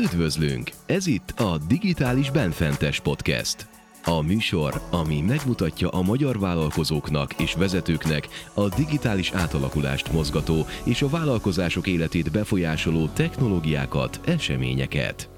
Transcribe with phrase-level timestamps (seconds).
[0.00, 0.70] Üdvözlünk!
[0.86, 3.68] Ez itt a Digitális Benfentes Podcast.
[4.04, 11.08] A műsor, ami megmutatja a magyar vállalkozóknak és vezetőknek a digitális átalakulást mozgató és a
[11.08, 15.28] vállalkozások életét befolyásoló technológiákat, eseményeket.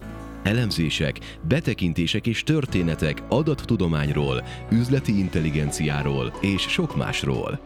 [0.42, 7.60] Elemzések, betekintések és történetek adattudományról, üzleti intelligenciáról és sok másról.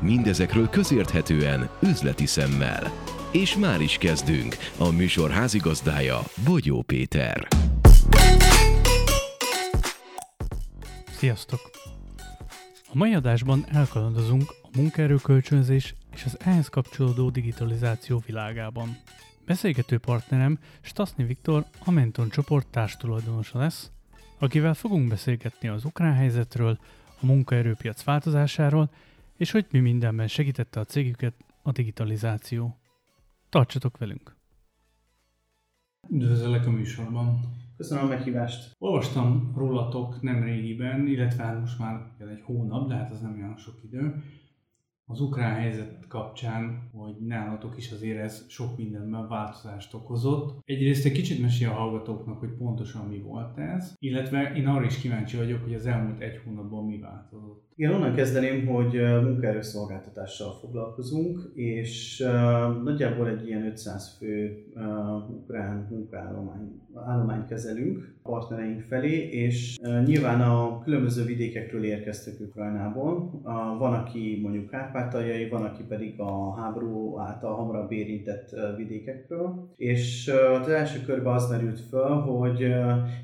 [0.00, 2.92] Mindezekről közérthetően, üzleti szemmel.
[3.32, 4.56] És már is kezdünk.
[4.78, 7.48] A műsor házigazdája Bogyó Péter.
[11.16, 11.60] Sziasztok!
[12.88, 18.96] A mai adásban elkalandozunk a munkaerőkölcsönzés és az ehhez kapcsolódó digitalizáció világában.
[19.46, 23.90] Beszélgető partnerem Stasny Viktor, a Menton csoport társtulajdonosa lesz,
[24.38, 26.78] akivel fogunk beszélgetni az ukrán helyzetről,
[27.20, 28.90] a munkaerőpiac változásáról,
[29.36, 32.76] és hogy mi mindenben segítette a cégüket a digitalizáció.
[33.56, 34.36] Tartsatok velünk!
[36.08, 37.40] Üdvözöllek a műsorban!
[37.76, 38.74] Köszönöm a meghívást!
[38.78, 43.56] Olvastam rólatok nem régiben, illetve hát most már egy hónap, de hát az nem olyan
[43.56, 44.22] sok idő,
[45.06, 50.60] az ukrán helyzet kapcsán, hogy nálatok is azért ez sok mindenben változást okozott.
[50.64, 54.98] Egyrészt egy kicsit mesél a hallgatóknak, hogy pontosan mi volt ez, illetve én arra is
[55.00, 57.65] kíváncsi vagyok, hogy az elmúlt egy hónapban mi változott.
[57.78, 62.24] Igen, onnan kezdeném, hogy munkaerőszolgáltatással foglalkozunk, és
[62.84, 64.64] nagyjából egy ilyen 500 fő
[65.28, 73.40] ukrán munkaállomány kezelünk partnereink felé, és nyilván a különböző vidékekről érkeztek Ukrajnából.
[73.78, 79.72] Van, aki mondjuk Kárpátaljai, van, aki pedig a háború által hamarabb érintett vidékekről.
[79.76, 82.74] És az első körben az merült föl, hogy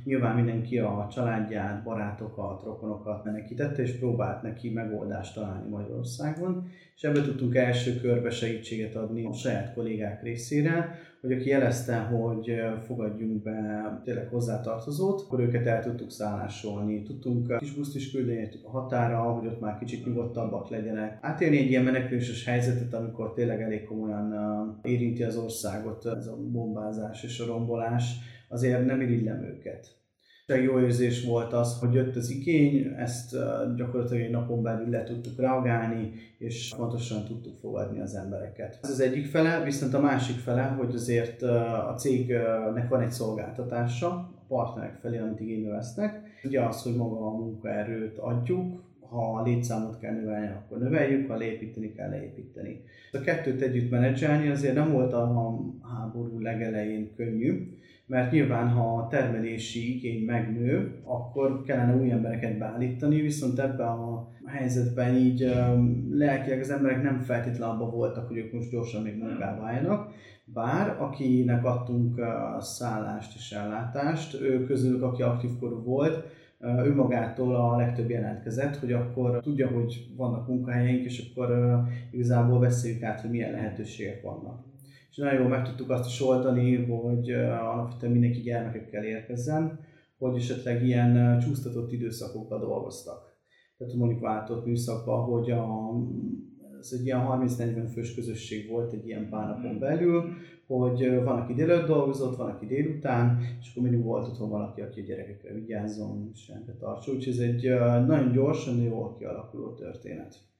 [0.04, 7.22] nyilván mindenki a családját, barátokat, rokonokat menekítette, és próbált neki megoldást találni Magyarországon, és ebbe
[7.22, 12.52] tudtunk első körbe segítséget adni a saját kollégák részére, hogy aki jelezte, hogy
[12.86, 17.02] fogadjunk be tényleg hozzátartozót, akkor őket el tudtuk szállásolni.
[17.02, 21.18] Tudtunk kis buszt is küldeni a határa, hogy ott már kicsit nyugodtabbak legyenek.
[21.20, 27.22] Átélni egy ilyen meneküléses helyzetet, amikor tényleg elég komolyan érinti az országot ez a bombázás
[27.22, 28.14] és a rombolás,
[28.48, 30.01] azért nem irigylem őket
[30.46, 33.36] jó érzés volt az, hogy jött az igény, ezt
[33.76, 38.78] gyakorlatilag egy napon belül le tudtuk reagálni, és fontosan tudtuk fogadni az embereket.
[38.82, 44.08] Ez az egyik fele, viszont a másik fele, hogy azért a cégnek van egy szolgáltatása,
[44.08, 46.20] a partnerek felé, amit igénybe vesznek.
[46.44, 51.36] Ugye az, hogy maga a munkaerőt adjuk, ha a létszámot kell növelni, akkor növeljük, ha
[51.36, 52.80] leépíteni kell, leépíteni.
[53.12, 59.08] A kettőt együtt menedzselni azért nem volt a háború legelején könnyű, mert nyilván ha a
[59.08, 65.54] termelési igény megnő, akkor kellene új embereket beállítani, viszont ebben a helyzetben így
[66.10, 70.12] lelkileg az emberek nem feltétlenül abban voltak, hogy ők most gyorsan még munkába álljanak,
[70.44, 72.20] bár akinek adtunk
[72.58, 76.26] szállást és ellátást, ő közülük, aki aktív korú volt,
[76.84, 81.78] ő magától a legtöbb jelentkezett, hogy akkor tudja, hogy vannak munkahelyeink, és akkor
[82.10, 84.70] igazából beszéljük át, hogy milyen lehetőségek vannak
[85.12, 89.78] és nagyon jól meg tudtuk azt is oldani, hogy alapvetően mindenki gyermekekkel érkezzen,
[90.18, 93.36] hogy esetleg ilyen csúsztatott időszakokban dolgoztak.
[93.78, 95.92] Tehát mondjuk váltott műszakban, hogy a,
[96.80, 100.24] ez egy ilyen 30-40 fős közösség volt egy ilyen pár napon belül,
[100.78, 105.00] hogy van, aki délelőtt dolgozott, van, aki délután, és akkor mindig volt otthon valaki, aki
[105.00, 107.14] a gyerekekre vigyázzon, és rendet tartson.
[107.14, 107.68] Úgyhogy ez egy
[108.06, 110.50] nagyon gyorsan, jól kialakuló történet.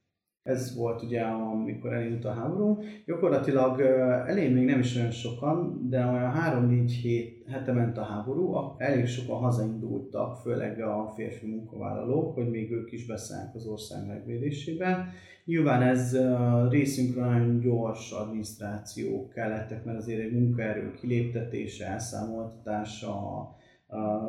[0.43, 2.77] Ez volt ugye, amikor elindult a háború.
[3.05, 3.81] Gyakorlatilag
[4.27, 6.33] elég még nem is olyan sokan, de olyan
[6.67, 12.71] 3-4 hét, hete ment a háború, elég sokan hazaindultak, főleg a férfi munkavállalók, hogy még
[12.71, 15.07] ők is beszállnak az ország megvédésében.
[15.45, 16.17] Nyilván ez
[16.69, 23.11] részünkről nagyon gyors adminisztráció kellettek, mert azért egy munkaerő kiléptetése, elszámoltatása,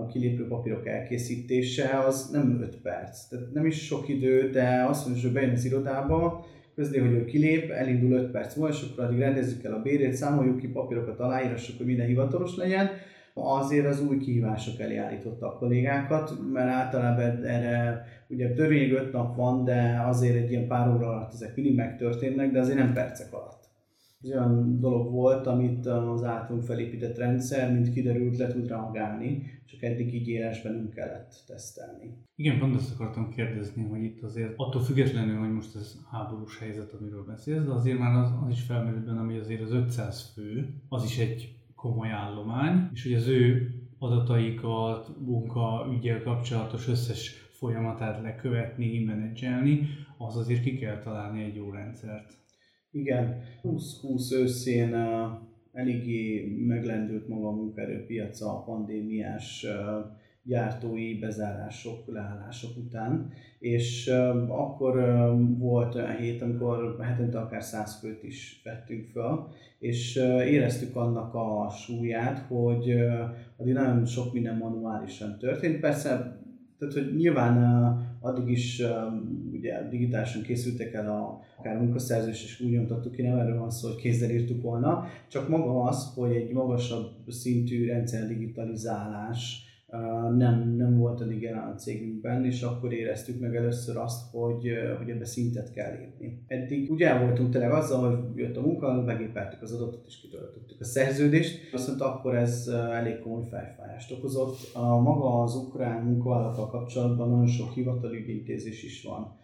[0.00, 5.06] a kilépő papírok elkészítése az nem 5 perc, tehát nem is sok idő, de azt
[5.06, 9.04] mondja, hogy bejön az irodába, közli, hogy ő kilép, elindul 5 perc múlva, és akkor
[9.04, 12.90] addig rendezzük el a bérét, számoljuk ki papírokat, aláírassuk, hogy minden hivatalos legyen,
[13.34, 19.36] azért az új kihívások elé állította a kollégákat, mert általában erre ugye törvényig 5 nap
[19.36, 23.32] van, de azért egy ilyen pár óra alatt ezek mindig megtörténnek, de azért nem percek
[23.32, 23.64] alatt
[24.24, 29.82] ez olyan dolog volt, amit az általunk felépített rendszer, mint kiderült, le tud reagálni, csak
[29.82, 32.16] eddig így élesben nem kellett tesztelni.
[32.34, 36.92] Igen, pont azt akartam kérdezni, hogy itt azért attól függetlenül, hogy most ez háborús helyzet,
[36.92, 40.74] amiről beszélsz, de azért már az, az is felmerült benne, hogy azért az 500 fő,
[40.88, 48.22] az is egy komoly állomány, és hogy az ő adataikat, munka, ügyel kapcsolatos összes folyamatát
[48.22, 49.88] lekövetni, menedzselni,
[50.18, 52.32] az azért ki kell találni egy jó rendszert.
[52.90, 54.94] Igen, 20-20 őszén
[55.72, 59.66] eléggé meglendült maga a munkaerőpiaca a pandémiás
[60.42, 63.32] gyártói bezárások, leállások után,
[63.64, 64.06] és
[64.48, 64.94] akkor
[65.58, 70.16] volt olyan hét, amikor hetente akár 100 főt is vettünk fel, és
[70.46, 72.94] éreztük annak a súlyát, hogy
[73.56, 75.80] addig nagyon sok minden manuálisan történt.
[75.80, 76.38] Persze
[76.78, 77.56] tehát, hogy nyilván
[78.20, 78.82] addig is
[79.52, 83.88] ugye digitálisan készültek el a, akár munkaszerzés, és úgy nyomtattuk ki, nem erről van szó,
[83.88, 89.62] hogy kézzel írtuk volna, csak maga az, hogy egy magasabb szintű rendszer digitalizálás
[90.36, 95.10] nem, nem volt addig jelen a cégünkben, és akkor éreztük meg először azt, hogy, hogy
[95.10, 96.44] ebbe szintet kell lépni.
[96.46, 100.80] Eddig ugye el voltunk tényleg azzal, hogy jött a munka, megépeltük az adatot és kitöltöttük
[100.80, 104.56] a szerződést, viszont akkor ez elég komoly fejfájást okozott.
[104.74, 109.36] A maga az ukrán munkavállalatokkal kapcsolatban nagyon sok hivatali ügyintézés is van.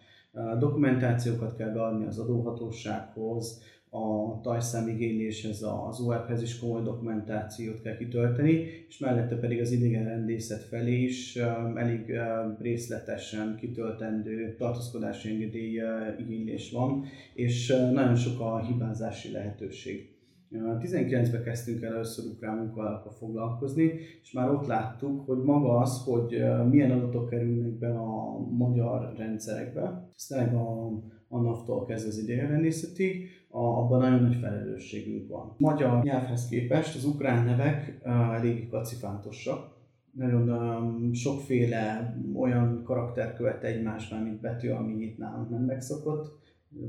[0.59, 3.61] Dokumentációkat kell beadni az adóhatósághoz,
[3.93, 11.01] a tajszámigényléshez, az OEP-hez is komoly dokumentációt kell kitölteni, és mellette pedig az rendészet felé
[11.03, 11.35] is
[11.75, 12.19] elég
[12.59, 15.81] részletesen kitöltendő tartózkodási engedély
[16.19, 20.09] igénylés van, és nagyon sok a hibázási lehetőség.
[20.51, 23.91] 19-ben kezdtünk el először ukrán munkavállalókkal foglalkozni,
[24.21, 30.09] és már ott láttuk, hogy maga az, hogy milyen adatok kerülnek be a magyar rendszerekbe,
[30.15, 30.87] ez a,
[31.27, 35.55] a NAV-tól kezdve az idegenrendészetig, abban nagyon nagy felelősségünk van.
[35.57, 37.99] Magyar nyelvhez képest az ukrán nevek
[38.37, 39.79] elég kacifántosak,
[40.11, 46.39] nagyon um, sokféle olyan karakter követ egymásban, mint betű, ami itt nálunk nem megszokott.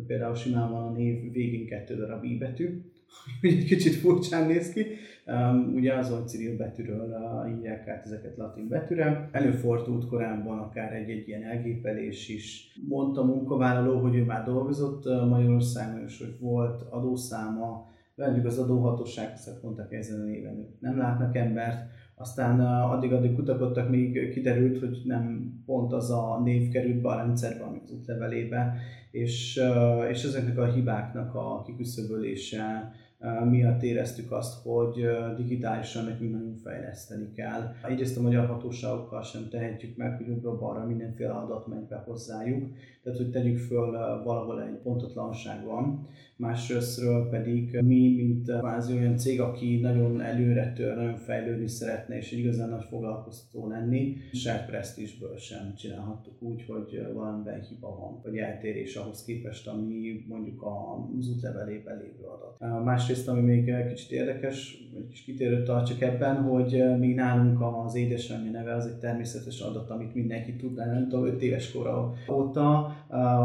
[0.07, 2.93] Például simán van a név végén kettő darab i betű,
[3.41, 4.87] egy kicsit furcsán néz ki.
[5.27, 7.15] Um, ugye azon Cyril betűről
[7.57, 9.29] írják át ezeket latin betűre.
[9.33, 12.79] Előfordult korábban akár egy-egy ilyen elgépelés is.
[12.89, 18.59] Mondta a munkavállaló, hogy ő már dolgozott uh, Magyarországon, és hogy volt adószáma, vendük az
[18.59, 24.79] adóhatóság, azt mondták ezen a néven, nem látnak embert, aztán uh, addig-addig kutakodtak, még kiderült,
[24.79, 28.75] hogy nem pont az a név került be a rendszerbe, ami az útlevelébe,
[29.11, 32.93] és, uh, és ezeknek a hibáknak a kiküszöbölése,
[33.51, 37.75] miatt éreztük azt, hogy digitálisan nekünk nagyon fejleszteni kell.
[37.89, 42.71] Egyrészt a magyar hatóságokkal sem tehetjük meg, hogy jobbra-balra mindenféle adat megy be hozzájuk,
[43.03, 43.91] tehát hogy tegyük föl
[44.25, 46.07] valahol egy pontatlanság van.
[46.37, 52.33] Másrésztről pedig mi, mint kvázi olyan cég, aki nagyon előre tör, nagyon fejlődni szeretne, és
[52.33, 58.97] igazán nagy foglalkoztató lenni, saját presztízsből sem csinálhattuk úgy, hogy valamiben hiba van, vagy eltérés
[58.97, 62.85] ahhoz képest, ami mondjuk az útlevelében lévő adat.
[62.85, 68.51] Másrészt, ami még kicsit érdekes, egy kis kitérőt tartsak ebben, hogy mi nálunk az édesanyja
[68.51, 72.97] neve az egy természetes adat, amit mindenki tud, nem tudom, 5 éves kora óta,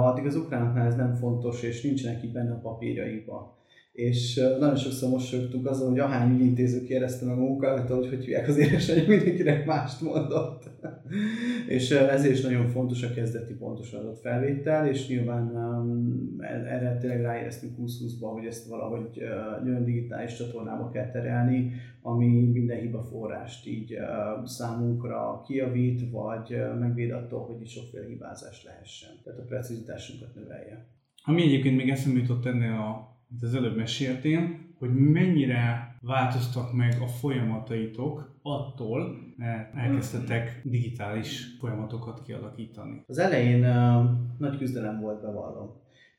[0.04, 3.58] addig az ukránoknál ez nem fontos, és nincsenek itt benne a papírjaiba
[3.98, 8.48] és nagyon sokszor mosolyogtunk azon, hogy ahány ügyintéző kérdezte meg a munkát, hogy hogy hívják
[8.48, 10.70] az édesanyja, mindenkinek mást mondott.
[11.78, 17.74] és ezért is nagyon fontos a kezdeti pontos adatfelvétel, és nyilván um, erre tényleg ráéreztünk
[17.80, 23.98] 2020-ban, hogy ezt valahogy uh, olyan digitális csatornába kell terelni, ami minden hiba forrást így
[24.46, 29.10] számunkra kijavít, vagy megvéd attól, hogy sokféle hibázás lehessen.
[29.24, 30.97] Tehát a precizitásunkat növelje.
[31.30, 36.98] Ami egyébként még eszembe jutott ennél a amit az előbb meséltél, hogy mennyire változtak meg
[37.02, 43.04] a folyamataitok attól, mert elkezdtetek digitális folyamatokat kialakítani.
[43.08, 45.70] Az elején uh, nagy küzdelem volt bevallom.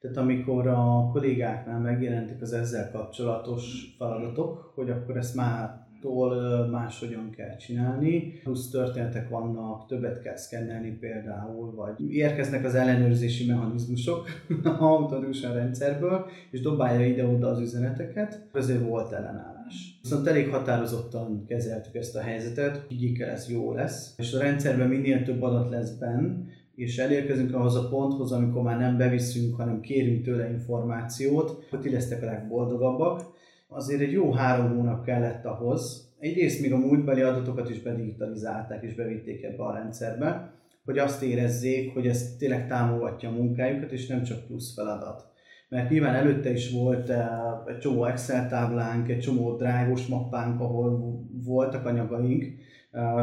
[0.00, 7.30] Tehát amikor a kollégáknál megjelentek az ezzel kapcsolatos feladatok, hogy akkor ezt már tól máshogyan
[7.30, 8.40] kell csinálni.
[8.42, 14.28] Plusz történetek vannak, többet kell szkennelni például, vagy érkeznek az ellenőrzési mechanizmusok
[14.78, 19.98] automatikusan rendszerből, és dobálja ide-oda az üzeneteket, ezért volt ellenállás.
[20.02, 24.88] Viszont elég határozottan kezeltük ezt a helyzetet, higgyék el, ez jó lesz, és a rendszerben
[24.88, 29.80] minél több adat lesz benn, és elérkezünk ahhoz a ponthoz, amikor már nem beviszünk, hanem
[29.80, 33.36] kérünk tőle információt, hogy ti lesztek a legboldogabbak,
[33.68, 36.12] azért egy jó három hónap kellett ahhoz.
[36.18, 40.52] Egyrészt még a múltbeli adatokat is bedigitalizálták és bevitték ebbe a rendszerbe,
[40.84, 45.26] hogy azt érezzék, hogy ez tényleg támogatja a munkájukat, és nem csak plusz feladat.
[45.68, 47.28] Mert nyilván előtte is volt eh,
[47.66, 52.44] egy csomó Excel táblánk, egy csomó drágos mappánk, ahol voltak anyagaink,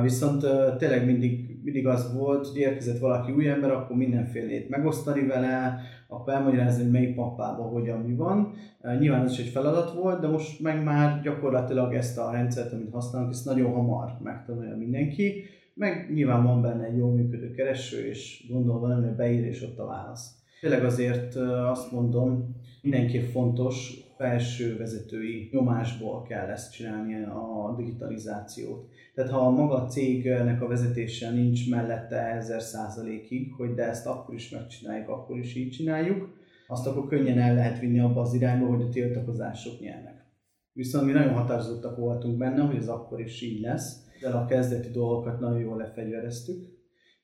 [0.02, 0.46] viszont
[0.78, 6.34] tényleg mindig, mindig az volt, hogy érkezett valaki új ember, akkor mindenfélét megosztani vele, akkor
[6.34, 8.54] elmagyarázni, hogy melyik mappában hogyan mi van.
[9.00, 12.92] Nyilván ez is egy feladat volt, de most meg már gyakorlatilag ezt a rendszert, amit
[12.92, 15.44] használunk, ezt nagyon hamar megtanulja mindenki.
[15.74, 19.80] Meg nyilván van benne egy jól működő kereső, és gondolva nem, hogy beír és ott
[19.80, 20.32] a válasz.
[20.62, 21.36] Tényleg azért
[21.72, 28.88] azt mondom, mindenképp fontos, felső vezetői nyomásból kell ezt csinálni a digitalizációt.
[29.16, 34.36] Tehát ha maga a cégnek a vezetése nincs mellette ezer százalékig, hogy de ezt akkor
[34.36, 36.30] is megcsináljuk, akkor is így csináljuk,
[36.68, 40.26] azt akkor könnyen el lehet vinni abba az irányba, hogy a tiltakozások nyernek.
[40.74, 44.90] Viszont mi nagyon határozottak voltunk benne, hogy ez akkor is így lesz, de a kezdeti
[44.90, 46.75] dolgokat nagyon jól lefegyvereztük,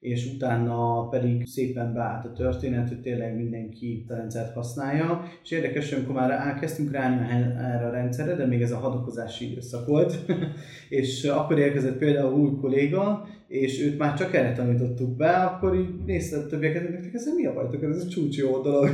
[0.01, 5.23] és utána pedig szépen beállt a történet, hogy tényleg mindenki a rendszert használja.
[5.43, 9.51] És érdekes, hogy amikor már elkezdtünk ráni erre a rendszerre, de még ez a hadakozási
[9.51, 10.19] időszak volt,
[10.89, 15.89] és akkor érkezett például új kolléga, és őt már csak erre tanítottuk be, akkor így
[16.05, 18.89] nézte a többieket, hogy nektek ez mi a bajtok, ez egy csúcs jó dolog.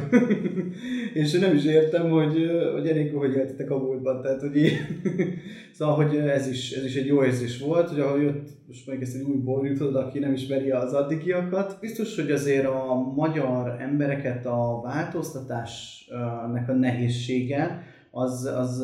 [1.13, 4.71] és nem is értem, hogy, hogy elég hogy éltetek a múltban, tehát hogy
[5.77, 9.01] szóval, hogy ez is, ez is egy jó érzés volt, hogy ahogy jött, most még
[9.01, 11.77] ezt egy új borjutod, aki nem ismeri az addigiakat.
[11.81, 18.79] Biztos, hogy azért a magyar embereket a változtatásnak a nehézsége az, az,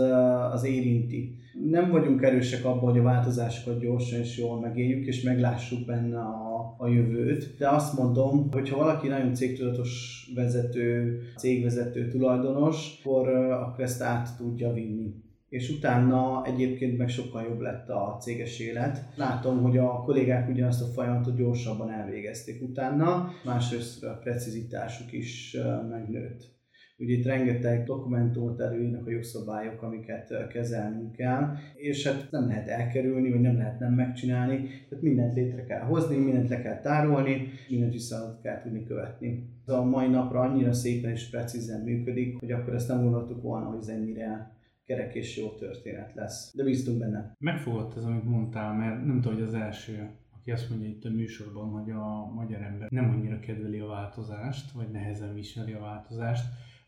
[0.51, 5.85] az érinti nem vagyunk erősek abban, hogy a változásokat gyorsan és jól megéljük, és meglássuk
[5.85, 7.55] benne a, a jövőt.
[7.57, 9.91] De azt mondom, hogy ha valaki nagyon cégtudatos
[10.35, 17.59] vezető, cégvezető, tulajdonos, akkor, akkor ezt át tudja vinni és utána egyébként meg sokkal jobb
[17.59, 19.05] lett a céges élet.
[19.15, 25.57] Látom, hogy a kollégák ugyanazt a folyamatot gyorsabban elvégezték utána, másrészt a precizitásuk is
[25.89, 26.53] megnőtt.
[26.97, 33.31] Ugye itt rengeteg dokumentumot előírnak a jogszabályok, amiket kezelnünk kell, és hát nem lehet elkerülni,
[33.31, 34.57] vagy nem lehet nem megcsinálni,
[34.89, 39.49] tehát mindent létre kell hozni, mindent le kell tárolni, mindent vissza kell tudni követni.
[39.65, 43.79] A mai napra annyira szépen és precízen működik, hogy akkor ezt nem gondoltuk volna, hogy
[43.79, 44.51] ez ennyire
[44.85, 46.53] kerek és jó történet lesz.
[46.55, 47.35] De bíztunk benne.
[47.39, 50.09] Megfogott ez, amit mondtál, mert nem tudom, hogy az első
[50.43, 54.71] aki azt mondja itt a műsorban, hogy a magyar ember nem annyira kedveli a változást,
[54.71, 56.43] vagy nehezen viseli a változást,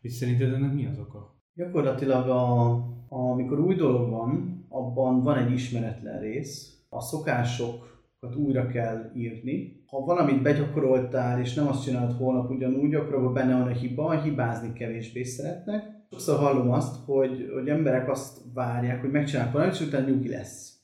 [0.06, 1.40] és szerinted ennek mi az oka?
[1.54, 6.80] Gyakorlatilag, a, a, amikor új dolog van, abban van egy ismeretlen rész.
[6.88, 9.84] A szokásokat újra kell írni.
[9.86, 14.20] Ha valamit begyakoroltál, és nem azt csinálod holnap ugyanúgy, akkor abban benne van a hiba,
[14.20, 15.84] hibázni kevésbé szeretnek.
[16.10, 20.80] Sokszor hallom azt, hogy, hogy emberek azt várják, hogy megcsinálják valamit, és utána nyugi lesz.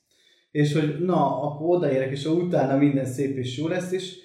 [0.51, 4.17] És hogy na, akkor odaérek, és utána minden szép és jó lesz, és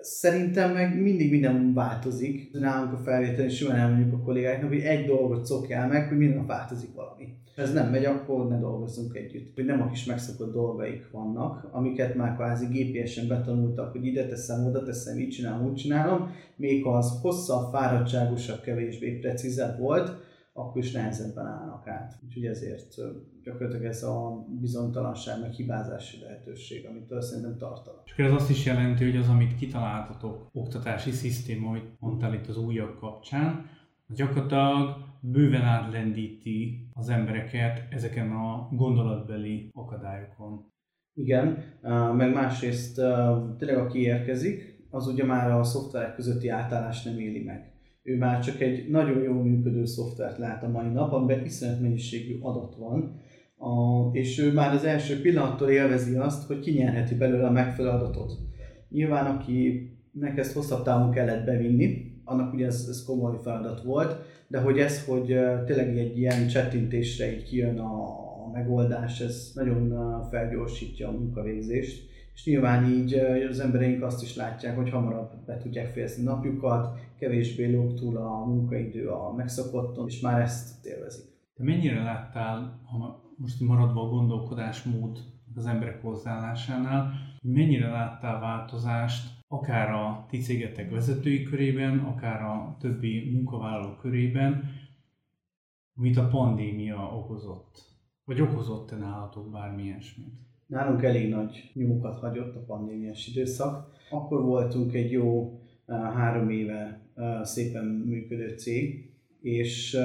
[0.00, 2.50] Szerintem meg mindig minden változik.
[2.52, 6.46] Nálunk a felvétel és jól elmondjuk a kollégáknak, hogy egy dolgot szokjál meg, hogy minden
[6.46, 7.28] változik valami.
[7.56, 9.54] Ha ez nem megy, akkor ne dolgozzunk együtt.
[9.54, 14.66] Hogy nem a kis megszokott dolgaik vannak, amiket már kvázi GPS-en betanultak, hogy ide teszem,
[14.66, 16.30] oda teszem, így csinálom, úgy csinálom.
[16.56, 20.27] Még az hosszabb, fáradtságosabb, kevésbé precízebb volt,
[20.58, 22.18] akkor is nehezebben állnak át.
[22.24, 22.94] Úgyhogy ezért
[23.42, 28.02] gyakorlatilag ez a bizonytalanság, meg hibázási lehetőség, amitől szerintem tartanak.
[28.04, 32.58] És ez azt is jelenti, hogy az, amit kitaláltatok, oktatási szisztéma, hogy mondtál itt az
[32.58, 33.66] újabb kapcsán,
[34.08, 40.72] az gyakorlatilag bőven átlendíti az embereket ezeken a gondolatbeli akadályokon.
[41.14, 41.64] Igen,
[42.16, 42.94] meg másrészt
[43.58, 47.72] tényleg aki érkezik, az ugye már a szoftverek közötti átállást nem éli meg
[48.08, 52.38] ő már csak egy nagyon jól működő szoftvert lát a mai nap, amiben iszonyat mennyiségű
[52.40, 53.20] adat van,
[53.56, 58.32] a, és ő már az első pillanattól élvezi azt, hogy kinyerheti belőle a megfelelő adatot.
[58.88, 64.16] Nyilván, akinek ezt hosszabb távon kellett bevinni, annak ugye ez, ez komoly feladat volt,
[64.48, 65.26] de hogy ez, hogy
[65.66, 69.94] tényleg egy ilyen csettintésre így kijön a, megoldás, ez nagyon
[70.30, 73.14] felgyorsítja a munkavégzést és nyilván így
[73.50, 78.44] az embereink azt is látják, hogy hamarabb be tudják fejezni napjukat, kevésbé lóg túl a
[78.44, 81.24] munkaidő a megszokotton, és már ezt élvezik.
[81.54, 85.18] Te mennyire láttál, ha most maradva a gondolkodásmód
[85.54, 93.30] az emberek hozzáállásánál, mennyire láttál változást akár a ti cégetek vezetői körében, akár a többi
[93.32, 94.70] munkavállaló körében,
[95.96, 97.96] amit a pandémia okozott?
[98.24, 100.34] Vagy okozott-e nálatok bármi ilyesmit?
[100.66, 103.96] Nálunk elég nagy nyomokat hagyott a pandémiás időszak.
[104.10, 105.60] Akkor voltunk egy jó
[105.96, 107.00] három éve
[107.42, 109.98] szépen működő cég, és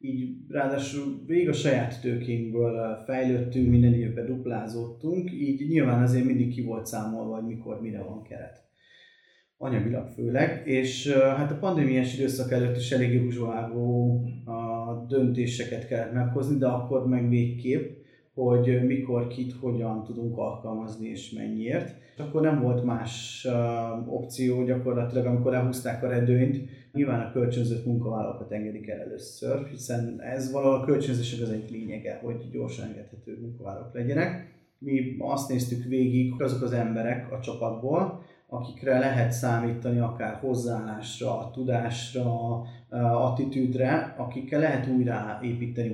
[0.00, 6.62] így ráadásul végig a saját tőkénkből fejlődtünk, minden évben duplázódtunk, így nyilván azért mindig ki
[6.62, 8.60] volt számolva, hogy mikor, mire van keret.
[9.56, 14.20] Anyagilag főleg, és hát a pandémiás időszak előtt is elég józsvágó
[15.08, 18.01] döntéseket kellett meghozni, de akkor meg végképp
[18.34, 22.00] hogy mikor, kit, hogyan tudunk alkalmazni és mennyiért.
[22.14, 27.86] És akkor nem volt más uh, opció gyakorlatilag, amikor elhúzták a redőnyt, nyilván a kölcsönzött
[27.86, 33.38] munkavállalókat engedik el először, hiszen ez valahol a kölcsönzések az egyik lényege, hogy gyorsan engedhető
[33.40, 34.50] munkavállalók legyenek.
[34.78, 42.62] Mi azt néztük végig, azok az emberek a csapatból, akikre lehet számítani akár hozzáállásra, tudásra,
[43.12, 45.92] attitűdre, akikkel lehet újra építeni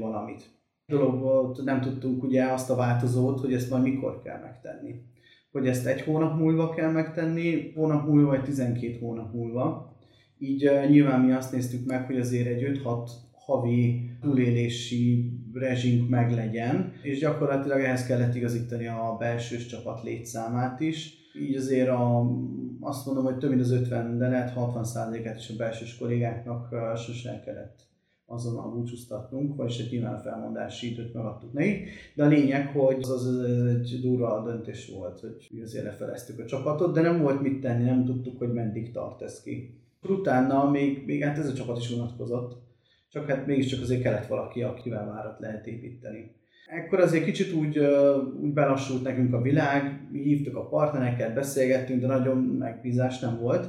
[0.90, 5.02] Dologból nem tudtunk ugye azt a változót, hogy ezt majd mikor kell megtenni.
[5.52, 9.96] Hogy ezt egy hónap múlva kell megtenni, hónap múlva vagy 12 hónap múlva.
[10.38, 17.18] Így nyilván mi azt néztük meg, hogy azért egy 5-6 havi túlélési rezsink meglegyen, és
[17.18, 21.12] gyakorlatilag ehhez kellett igazítani a belsős csapat létszámát is.
[21.40, 22.30] Így azért a,
[22.80, 26.74] azt mondom, hogy több mint az 50, de lehet 60 át is a belsős kollégáknak
[26.96, 27.87] sose kellett
[28.30, 31.84] azonnal búcsúztatnunk, vagyis egy nyilván felmondási időt megadtuk neki.
[32.14, 36.44] De a lényeg, hogy az, az, az egy durva döntés volt, hogy azért lefeleztük a
[36.44, 39.80] csapatot, de nem volt mit tenni, nem tudtuk, hogy meddig tart ez ki.
[40.08, 42.56] Utána még, még hát ez a csapat is unatkozott,
[43.08, 46.36] csak hát mégiscsak azért kellett valaki, akivel várat lehet építeni.
[46.66, 47.78] Ekkor azért kicsit úgy,
[48.42, 53.66] úgy belassult nekünk a világ, mi hívtuk a partnereket, beszélgettünk, de nagyon megbízás nem volt.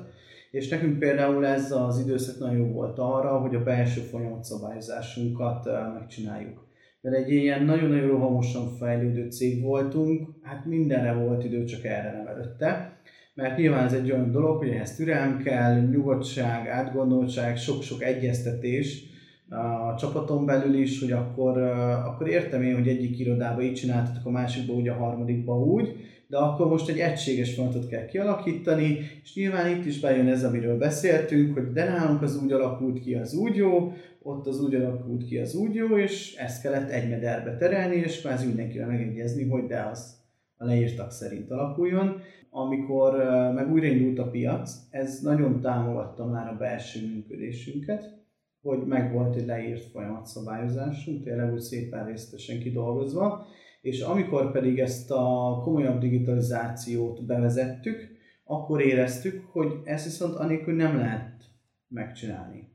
[0.51, 6.67] És nekünk például ez az időszak nagyon jó volt arra, hogy a belső folyamatszabályozásunkat megcsináljuk.
[7.01, 12.27] Mert egy ilyen nagyon-nagyon rohamosan fejlődő cég voltunk, hát mindenre volt idő, csak erre nem
[12.27, 12.97] előtte.
[13.33, 19.03] Mert nyilván ez egy olyan dolog, hogy ehhez türelem kell, nyugodtság, átgondoltság, sok-sok egyeztetés,
[19.49, 21.57] a csapaton belül is, hogy akkor,
[22.05, 25.95] akkor értem én, hogy egyik irodában így csináltatok, a másikban úgy, a harmadikban úgy,
[26.29, 30.77] de akkor most egy egységes folyamatot kell kialakítani, és nyilván itt is bejön ez, amiről
[30.77, 35.25] beszéltünk, hogy de nálunk az úgy alakult ki, az úgy jó, ott az úgy alakult
[35.25, 39.67] ki, az úgy jó, és ezt kellett egy mederbe terelni, és kvázi mindenkivel megegyezni, hogy
[39.67, 40.17] de az
[40.57, 42.21] a leírtak szerint alakuljon.
[42.49, 43.15] Amikor
[43.55, 48.17] meg újraindult a piac, ez nagyon támogatta már a belső működésünket,
[48.61, 53.47] hogy megvolt egy leírt folyamatszabályozásunk, tényleg úgy szépen részletesen kidolgozva,
[53.81, 58.07] és amikor pedig ezt a komolyabb digitalizációt bevezettük,
[58.43, 61.43] akkor éreztük, hogy ezt viszont anélkül nem lehet
[61.87, 62.67] megcsinálni.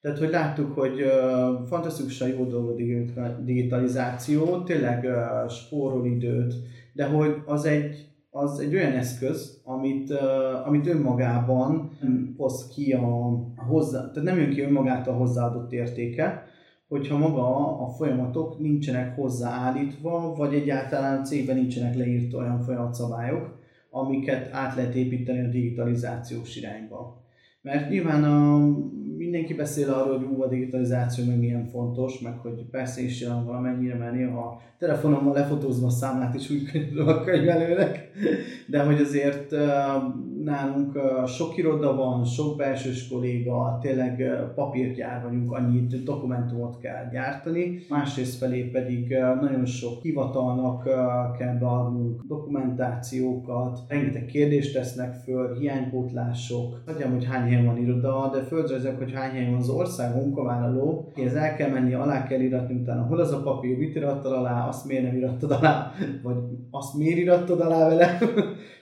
[0.00, 2.68] Tehát, hogy láttuk, hogy uh, fantasztikusan jó dolog
[3.16, 6.54] a digitalizáció, tényleg uh, spórol időt,
[6.92, 11.90] de hogy az egy az egy olyan eszköz, amit, uh, amit önmagában
[12.36, 16.49] hoz ki a, a hozzá, tehát nem jön ki önmagától a hozzáadott értéke,
[16.90, 23.58] hogyha maga a folyamatok nincsenek hozzáállítva, vagy egyáltalán cégben nincsenek leírt olyan folyamatszabályok,
[23.90, 27.24] amiket át lehet építeni a digitalizációs irányba.
[27.62, 28.58] Mert nyilván a,
[29.16, 33.44] mindenki beszél arról, hogy ú, a digitalizáció meg milyen fontos, meg hogy persze is jelen
[33.44, 36.70] valamennyire, mert néha telefonommal lefotózva a számlát is úgy
[37.24, 38.10] könyvelőnek,
[38.66, 39.52] de hogy azért
[40.44, 48.38] nálunk sok iroda van, sok belsős kolléga, tényleg papírgyár vagyunk, annyit dokumentumot kell gyártani, másrészt
[48.38, 49.08] felé pedig
[49.40, 50.82] nagyon sok hivatalnak
[51.38, 58.42] kell beadnunk dokumentációkat, rengeteg kérdést tesznek föl, hiánypótlások, tudjam, hogy hány helyen van iroda, de
[58.42, 62.74] földrajzok, hogy hány helyen van az ország munkavállaló, ez el kell menni, alá kell iratni,
[62.74, 66.36] utána hol az a papír, mit irattad alá, azt miért nem irattad alá, vagy
[66.70, 68.18] azt miért irattad alá vele,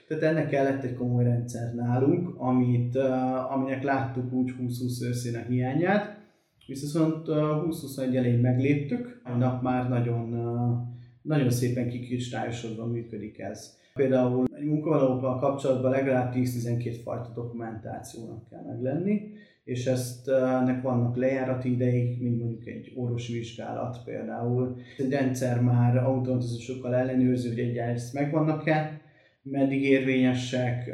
[0.09, 2.95] Tehát ennek kellett egy komoly rendszer nálunk, amit,
[3.49, 6.17] aminek láttuk úgy 20-20 őszén a hiányát,
[6.67, 10.35] viszont 20-21 elején megléptük, annak már nagyon,
[11.21, 13.77] nagyon szépen kikristályosodva működik ez.
[13.93, 19.21] Például egy munkavállalókkal kapcsolatban legalább 10-12 fajta dokumentációnak kell meglenni,
[19.63, 24.75] és ezt ennek vannak lejárati ideig, mint mondjuk egy orvosi vizsgálat például.
[24.97, 28.98] Egy rendszer már automatizmusokkal ellenőrzi, hogy egyáltalán ezt megvannak-e,
[29.51, 30.91] meddig érvényesek,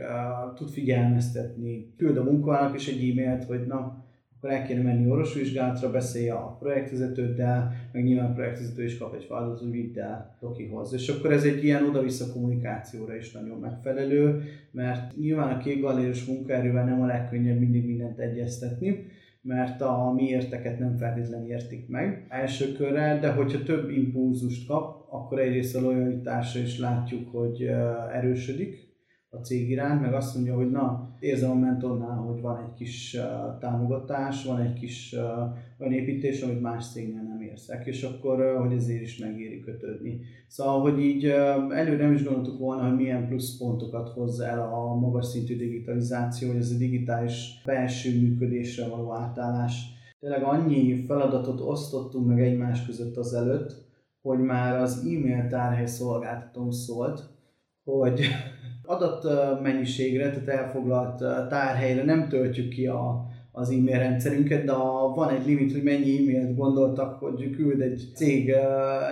[0.55, 4.03] tud figyelmeztetni, küld a munkának is egy e-mailt, hogy na,
[4.37, 9.23] akkor el kéne menni orvosvizsgálatra, beszélje a projektvezetőddel, meg nyilván a projektvezető is kap egy
[9.23, 10.93] feladatot, hogy vidd el Tokihoz.
[10.93, 15.83] És akkor ez egy ilyen oda-vissza kommunikációra is nagyon megfelelő, mert nyilván a kék
[16.27, 19.05] munkaerővel nem a legkönnyebb mindig mindent egyeztetni,
[19.47, 25.05] mert a mi érteket nem feltétlenül értik meg első körre, de hogyha több impulzust kap,
[25.09, 27.61] akkor egyrészt a lojalitásra is látjuk, hogy
[28.13, 28.84] erősödik
[29.35, 33.13] a cég iránt, meg azt mondja, hogy na, érzem a mentonnál, hogy van egy kis
[33.13, 35.21] uh, támogatás, van egy kis uh,
[35.79, 40.19] olyan építés, amit más cégnél nem érzek, és akkor, uh, hogy ezért is megéri kötődni.
[40.47, 44.95] Szóval, hogy így uh, előre nem is gondoltuk volna, hogy milyen pluszpontokat hoz el a
[44.95, 49.93] magas szintű digitalizáció, hogy ez a digitális belső működésre való átállás.
[50.19, 53.83] Tényleg annyi feladatot osztottunk meg egymás között az előtt,
[54.21, 57.23] hogy már az e-mail tárhely szolgáltató szólt,
[57.83, 58.21] hogy
[58.85, 59.27] adat
[59.61, 61.17] mennyiségre, tehát elfoglalt
[61.49, 64.73] tárhelyre nem töltjük ki a, az e-mail rendszerünket, de
[65.15, 68.53] van egy limit, hogy mennyi e-mailt gondoltak, hogy küld egy cég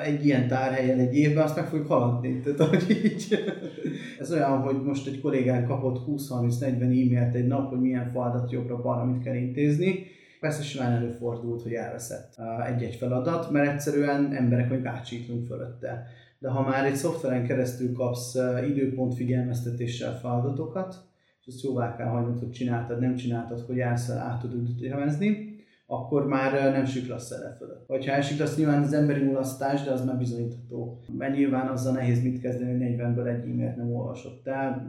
[0.06, 2.40] egy ilyen tárhelyen egy évben, azt meg fogjuk haladni.
[2.40, 3.40] Tehát, hogy így,
[4.20, 9.06] ez olyan, hogy most egy kollégán kapott 20-30-40 e-mailt egy nap, hogy milyen feladat jobbra-balra
[9.06, 10.06] mit kell intézni,
[10.44, 12.36] Persze simán előfordult, hogy elveszett
[12.68, 16.08] egy-egy feladat, mert egyszerűen emberek vagy átsítlunk fölötte.
[16.44, 20.96] De ha már egy szoftveren keresztül kapsz időpont figyelmeztetéssel feladatokat,
[21.40, 25.56] és ezt jóvá kell hagynod, hogy csináltad, nem csináltad, hogy jársz el, át tudod élvezni,
[25.86, 27.88] akkor már nem siklasz el fölött.
[27.88, 31.00] Vagy ha elsiklasz, nyilván az emberi mulasztás, de az már bizonyítható.
[31.18, 34.44] Mert nyilván azzal nehéz mit kezdeni, hogy 40-ből egy e-mailt nem olvasott.
[34.44, 34.86] Tehát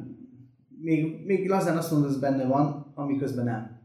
[0.80, 3.80] még, még lazán azt mondod, hogy ez benne van, amiközben nem.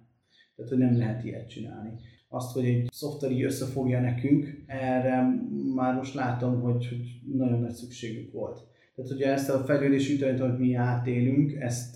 [0.56, 1.90] Tehát, hogy nem lehet ilyet csinálni.
[2.32, 5.28] Azt, hogy egy szoftveri összefogja nekünk, erre
[5.76, 8.68] már most látom, hogy, hogy nagyon nagy szükségük volt.
[8.96, 11.96] Tehát ugye ezt a fejlődési ütemet, amit mi átélünk, ezt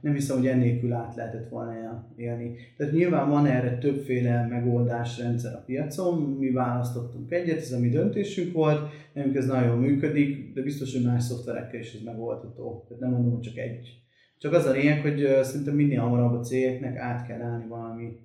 [0.00, 2.56] nem hiszem, hogy ennélkül át lehetett volna élni.
[2.76, 8.52] Tehát nyilván van erre többféle megoldásrendszer a piacon, mi választottunk egyet, ez a mi döntésünk
[8.52, 12.84] volt, nekünk ez nagyon működik, de biztos, hogy más szoftverekkel is ez megoldható.
[12.88, 14.02] Tehát nem mondom, hogy csak egy.
[14.38, 18.16] Csak az a lényeg, hogy szerintem minél hamarabb a cégeknek át kell állni valami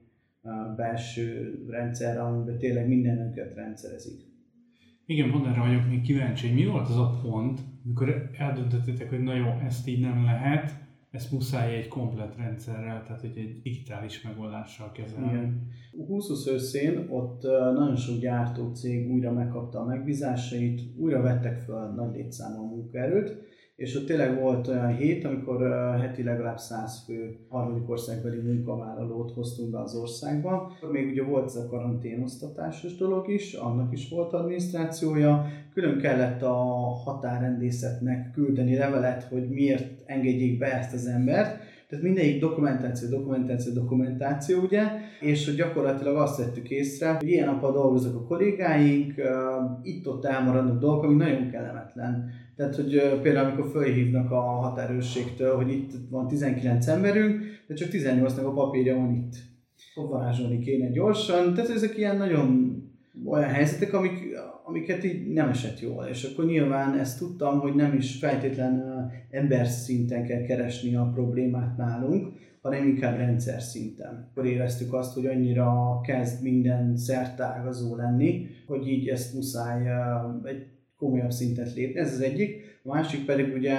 [0.76, 4.28] belső rendszerre, amiben tényleg mindenünket rendszerezik.
[5.06, 9.20] Igen, pont erre vagyok még kíváncsi, hogy mi volt az a pont, amikor eldöntöttétek, hogy
[9.20, 14.22] na jó, ezt így nem lehet, ezt muszáj egy komplet rendszerrel, tehát hogy egy digitális
[14.22, 15.28] megoldással kezelni.
[15.28, 15.68] Igen.
[16.08, 17.42] 20 őszén ott
[17.74, 23.49] nagyon sok gyártó cég újra megkapta a megbízásait, újra vettek fel nagy létszámú munkaerőt,
[23.80, 25.62] és ott tényleg volt olyan hét, amikor
[26.02, 30.72] heti legalább 100 fő harmadik országbeli munkavállalót hoztunk be az országba.
[30.92, 35.46] Még ugye volt ez a karanténosztatásos dolog is, annak is volt adminisztrációja.
[35.74, 36.54] Külön kellett a
[37.06, 41.60] határrendészetnek küldeni levelet, hogy miért engedjék be ezt az embert.
[41.90, 44.84] Tehát mindegyik dokumentáció, dokumentáció, dokumentáció, ugye,
[45.22, 49.14] és hogy gyakorlatilag azt vettük észre, hogy ilyen napon dolgoznak a kollégáink,
[49.84, 52.30] itt-ott elmaradnak dolgok, ami nagyon kellemetlen
[52.60, 58.46] tehát, hogy például amikor fölhívnak a határőrségtől, hogy itt van 19 emberünk, de csak 18-nak
[58.46, 59.36] a papírja van itt.
[59.96, 61.54] Varázsolni kéne gyorsan.
[61.54, 62.78] Tehát ezek ilyen nagyon
[63.26, 66.06] olyan helyzetek, amik, amiket így nem esett jól.
[66.06, 68.84] És akkor nyilván ezt tudtam, hogy nem is feltétlen
[69.30, 72.28] ember szinten kell keresni a problémát nálunk,
[72.62, 74.30] hanem inkább rendszer szinten.
[74.32, 79.88] Akkor éreztük azt, hogy annyira kezd minden szertágazó lenni, hogy így ezt muszáj
[80.44, 82.80] egy komolyabb szintet lépni, ez az egyik.
[82.84, 83.76] A másik pedig ugye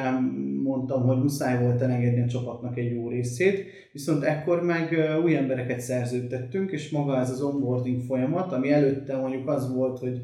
[0.63, 5.81] mondtam, hogy muszáj volt elengedni a csapatnak egy jó részét, viszont ekkor meg új embereket
[5.81, 10.21] szerződtettünk, és maga ez az onboarding folyamat, ami előtte mondjuk az volt, hogy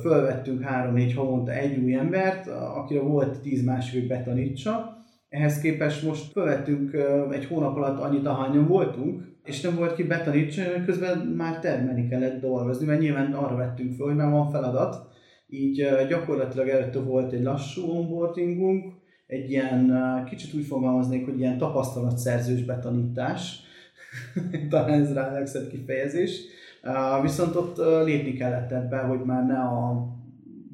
[0.00, 5.00] fölvettünk három-négy havonta egy új embert, akire volt tíz másik, hogy betanítsa.
[5.28, 6.96] Ehhez képest most fölvettünk
[7.32, 12.40] egy hónap alatt annyit, ahányan voltunk, és nem volt ki betanítsa, közben már termelni kellett
[12.40, 15.10] dolgozni, mert nyilván arra vettünk föl, hogy már van feladat,
[15.52, 18.92] így gyakorlatilag előtte volt egy lassú onboardingunk,
[19.26, 19.92] egy ilyen,
[20.28, 23.60] kicsit úgy fogalmaznék, hogy ilyen tapasztalatszerzős betanítás,
[24.70, 26.40] talán ez rá legszebb kifejezés,
[27.22, 30.06] viszont ott lépni kellett ebbe, hogy már ne a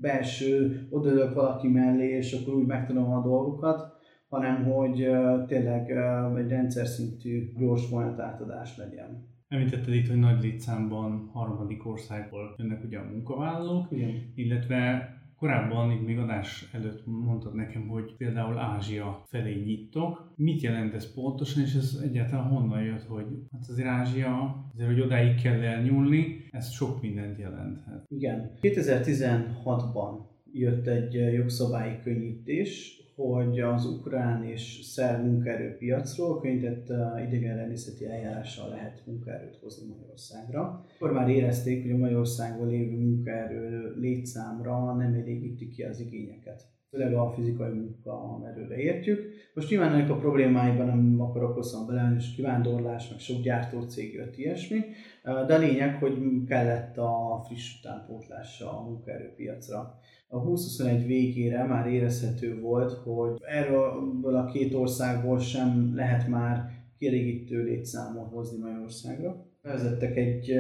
[0.01, 3.93] belső odaülök valaki mellé, és akkor úgy megtanulom a dolgokat,
[4.29, 5.09] hanem hogy
[5.47, 5.91] tényleg
[6.39, 9.37] egy rendszer szintű gyors folyamat átadás legyen.
[9.49, 14.33] Említetted itt, hogy nagy létszámban harmadik országból jönnek ugye a munkavállalók, Igen.
[14.35, 20.33] illetve Korábban, itt még adás előtt mondtad nekem, hogy például Ázsia felé nyittok.
[20.37, 25.01] Mit jelent ez pontosan, és ez egyáltalán honnan jött, hogy hát azért Ázsia, azért, hogy
[25.01, 28.05] odáig kell elnyúlni, ez sok mindent jelenthet.
[28.09, 28.51] Igen.
[28.63, 30.19] 2016-ban
[30.53, 36.87] jött egy jogszabályi könnyítés, hogy az ukrán és szerb munkaerőpiacról könnyített
[37.27, 40.85] idegenrendészeti eljárással lehet munkaerőt hozni Magyarországra.
[40.97, 47.15] Akkor már érezték, hogy a Magyarországon lévő munkaerő létszámra nem elégítik ki az igényeket főleg
[47.15, 49.35] a fizikai munkaerőre értjük.
[49.55, 54.37] Most nyilván ennek a problémáiban nem akarok hosszan bele, és kivándorlás, meg sok gyártócég jött
[54.37, 54.81] ilyesmi,
[55.23, 59.99] de a lényeg, hogy kellett a friss utánpótlása a munkaerőpiacra
[60.31, 67.63] a 2021 végére már érezhető volt, hogy erről a két országból sem lehet már kielégítő
[67.65, 69.47] létszámot hozni Magyarországra.
[69.63, 70.53] Vezettek egy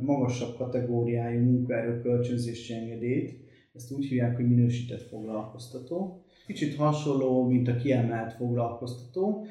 [0.00, 3.42] magasabb kategóriájú munkaerő kölcsönzési engedélyt,
[3.74, 6.23] ezt úgy hívják, hogy minősített foglalkoztató.
[6.46, 9.46] Kicsit hasonló, mint a kiemelt foglalkoztató,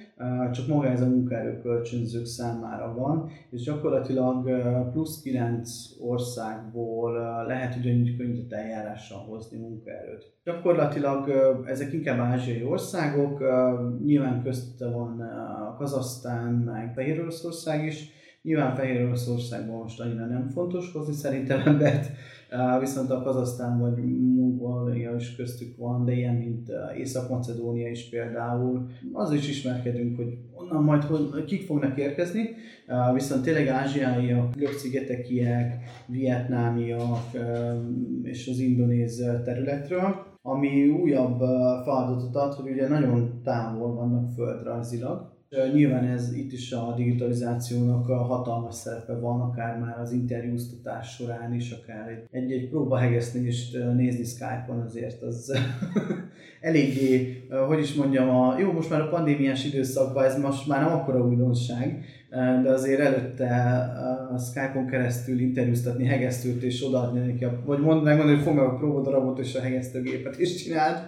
[0.52, 4.50] csak maga ez a munkaerő kölcsönzők számára van, és gyakorlatilag
[4.92, 7.12] plusz 9 országból
[7.48, 10.32] lehet ugyanúgy könnyített eljárással hozni munkaerőt.
[10.44, 11.30] Gyakorlatilag
[11.66, 13.44] ezek inkább ázsiai országok,
[14.06, 15.24] nyilván közte van
[15.78, 17.26] Kazasztán, meg Fehér
[17.86, 22.12] is, Nyilván Fehér Oroszországban most annyira nem fontos hozni szerintem embert,
[22.80, 23.98] viszont a Kazasztán vagy
[24.36, 28.86] Mongolia is köztük van, de ilyen, mint Észak-Macedónia is például.
[29.14, 31.06] Az is ismerkedünk, hogy onnan majd
[31.46, 32.50] kik fognak érkezni,
[33.14, 37.26] viszont tényleg ázsiaiak, görög-szigetekiek, vietnámiak
[38.24, 41.40] és az indonéz területről, ami újabb
[41.84, 45.33] feladatot ad, hogy ugye nagyon távol vannak földrajzilag,
[45.74, 51.54] Nyilván ez itt is a digitalizációnak a hatalmas szerepe van, akár már az interjúztatás során
[51.54, 55.58] is, akár egy-egy próbahegesztést nézni Skype-on azért az
[56.62, 60.92] eléggé, hogy is mondjam, a, jó, most már a pandémiás időszakban ez most már nem
[60.92, 62.06] akkora újdonság,
[62.64, 63.56] de azért előtte
[64.34, 68.76] a Skype-on keresztül interjúztatni hegesztőt és odaadni neki, vagy mond, megmondani, hogy fog meg a
[68.76, 71.06] próbadarabot és a hegesztőgépet is csinált.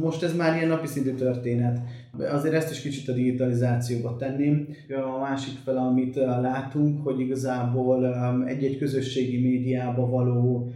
[0.00, 1.78] Most ez már ilyen napi szintű történet.
[2.18, 4.68] Azért ezt is kicsit a digitalizációba tenném.
[5.14, 10.70] A másik fel, amit látunk, hogy igazából egy-egy közösségi médiába való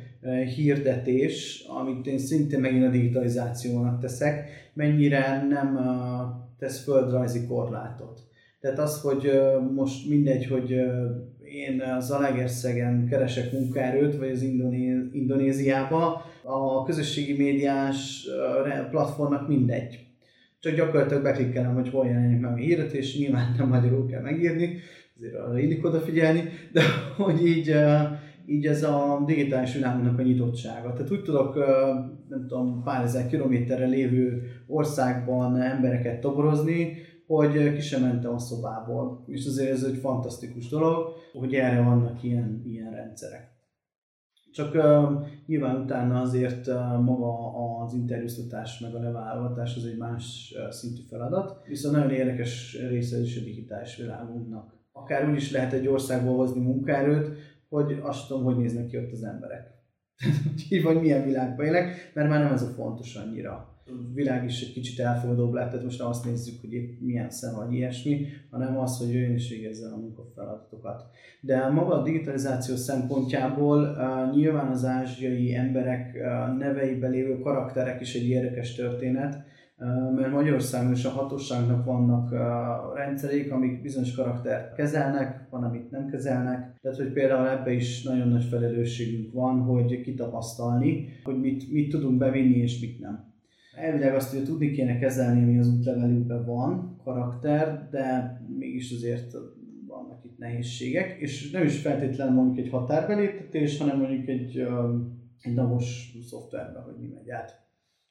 [0.54, 5.78] hirdetés, amit én szintén megint a digitalizációnak teszek, mennyire nem
[6.58, 8.20] tesz földrajzi korlátot.
[8.60, 9.40] Tehát az, hogy
[9.74, 10.70] most mindegy, hogy
[11.44, 18.26] én Zalaegerszegen keresek munkaerőt, vagy az Indonéz, Indonéziába, a közösségi médiás
[18.90, 20.05] platformnak mindegy.
[20.66, 24.78] Csak gyakorlatilag beklikkelem, hogy hol jelenik meg a hirdetés, nyilván nem magyarul kell megírni,
[25.18, 26.82] azért arra illik odafigyelni, de
[27.24, 27.74] hogy így,
[28.46, 30.92] így ez a digitális világunknak a nyitottsága.
[30.92, 31.54] Tehát úgy tudok,
[32.28, 36.92] nem tudom, pár ezer kilométerre lévő országban embereket toborozni,
[37.26, 39.24] hogy ki sem mentem a szobából.
[39.26, 43.55] És azért ez egy fantasztikus dolog, hogy erre vannak ilyen, ilyen rendszerek.
[44.56, 50.54] Csak uh, nyilván utána azért uh, maga az interjúztatás meg a leválogatás az egy más
[50.56, 54.74] uh, szintű feladat, viszont nagyon érdekes része is a digitális világunknak.
[54.92, 57.38] Akár úgy is lehet egy országból hozni munkaerőt,
[57.68, 59.74] hogy azt tudom, hogy néznek ki ott az emberek.
[60.84, 63.75] vagy milyen világban élek, mert már nem ez a fontos annyira
[64.14, 67.54] világ is egy kicsit elfogadóbb lett, tehát most nem azt nézzük, hogy épp milyen szem
[67.54, 71.04] vagy ilyesmi, hanem az, hogy ő is végezze a munkafeladatokat.
[71.40, 78.14] De maga a digitalizáció szempontjából uh, nyilván az ázsiai emberek uh, neveiben lévő karakterek is
[78.14, 79.44] egy érdekes történet,
[80.16, 82.32] mert Magyarországon is a hatóságnak vannak
[82.94, 86.78] rendszerék, amik bizonyos karaktert kezelnek, van, amit nem kezelnek.
[86.80, 92.18] Tehát, hogy például ebbe is nagyon nagy felelősségünk van, hogy kitapasztalni, hogy mit, mit tudunk
[92.18, 93.34] bevinni és mit nem
[93.76, 99.32] elvileg azt, hogy tudni kéne kezelni, ami az útlevelükben van, karakter, de mégis azért
[99.86, 104.66] vannak itt nehézségek, és nem is feltétlenül mondjuk egy határbeléptetés, hanem mondjuk egy,
[105.40, 107.64] egy navos szoftverben, hogy mi megy át.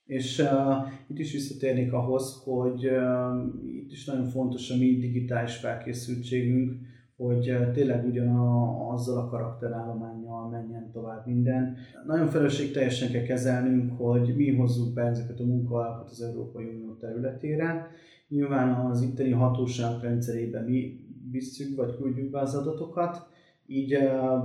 [0.05, 5.55] És uh, itt is visszatérnék ahhoz, hogy uh, itt is nagyon fontos a mi digitális
[5.55, 6.71] felkészültségünk,
[7.17, 11.75] hogy eh, tényleg ugyanazzal a karakterállományjal menjen tovább minden.
[12.07, 17.87] Nagyon felelősségteljesen kell kezelnünk, hogy mi hozzuk be ezeket a munkahelyeket az Európai Unió területére.
[18.27, 23.27] Nyilván az itteni hatóságok rendszerében mi visszük vagy küldjük be az adatokat,
[23.67, 23.97] így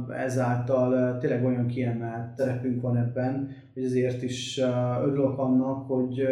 [0.08, 4.60] ezáltal tényleg olyan kiemelt szerepünk van ebben, hogy ezért is
[5.04, 6.24] örülök annak, hogy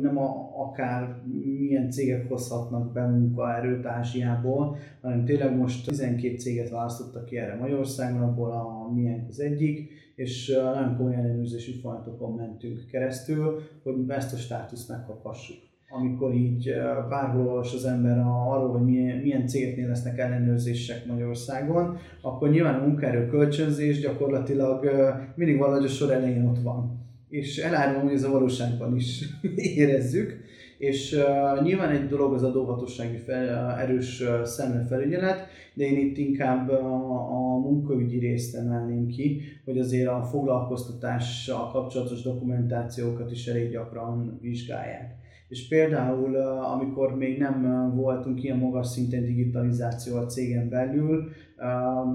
[0.00, 1.22] nem a, akár
[1.58, 8.22] milyen cégek hozhatnak be munkaerőt Ázsiából, hanem tényleg most 12 céget választottak ki erre Magyarországon,
[8.22, 14.36] abból a milyen az egyik, és nagyon komoly ellenőrzési folyamatokon mentünk keresztül, hogy ezt a
[14.36, 16.72] státuszt megkaphassuk amikor így
[17.08, 18.18] bárhol az ember
[18.48, 24.90] arról, hogy milyen, milyen cégeknél lesznek ellenőrzések Magyarországon, akkor nyilván a munkaerő kölcsönzés gyakorlatilag
[25.34, 27.02] mindig valahogy a sor elején ott van.
[27.28, 29.24] És elárulom, hogy ez a valóságban is
[29.76, 30.42] érezzük.
[30.78, 36.68] És uh, nyilván egy dolog az adóhatósági fel, erős uh, szemlefelügyelet, de én itt inkább
[36.68, 44.38] a, a munkaügyi részt emelném ki, hogy azért a foglalkoztatással kapcsolatos dokumentációkat is elég gyakran
[44.42, 45.22] vizsgálják.
[45.54, 46.36] És például,
[46.74, 51.28] amikor még nem voltunk ilyen magas szinten digitalizáció a cégen belül,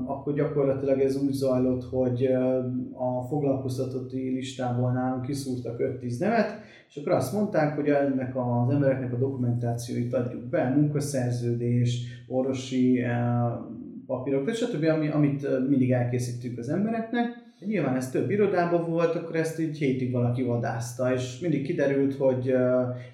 [0.05, 2.25] akkor gyakorlatilag ez úgy zajlott, hogy
[2.93, 9.13] a foglalkoztatotti listából nálunk kiszúrtak 5-10 nevet, és akkor azt mondták, hogy ennek az embereknek
[9.13, 13.01] a dokumentációit adjuk be, munkaszerződés, orvosi
[14.05, 19.77] papírok, stb., amit mindig elkészítünk az embereknek, Nyilván ez több irodában volt, akkor ezt így
[19.77, 22.53] hétig valaki vadászta, és mindig kiderült, hogy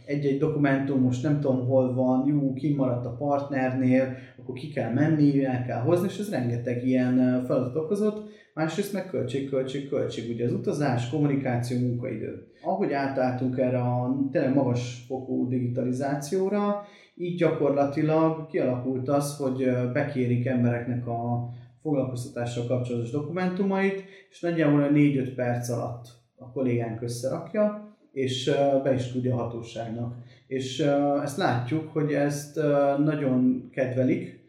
[0.06, 5.46] egy-egy dokumentum most nem tudom hol van, jó, kimaradt a partnernél, akkor ki kell menni,
[5.46, 10.30] el kell hozni, és ez rengeteg ilyen feladat okozott, másrészt meg költség, költség, költség.
[10.34, 12.48] Ugye az utazás, kommunikáció, munkaidő.
[12.64, 21.08] Ahogy átálltunk erre a tényleg magas fokú digitalizációra, így gyakorlatilag kialakult az, hogy bekérik embereknek
[21.08, 21.50] a
[21.86, 28.52] foglalkoztatással kapcsolatos dokumentumait, és nagyjából 4-5 perc alatt a kollégánk összerakja, és
[28.84, 30.16] be is tudja a hatóságnak.
[30.48, 30.80] És
[31.24, 32.56] ezt látjuk, hogy ezt
[33.04, 34.44] nagyon kedvelik,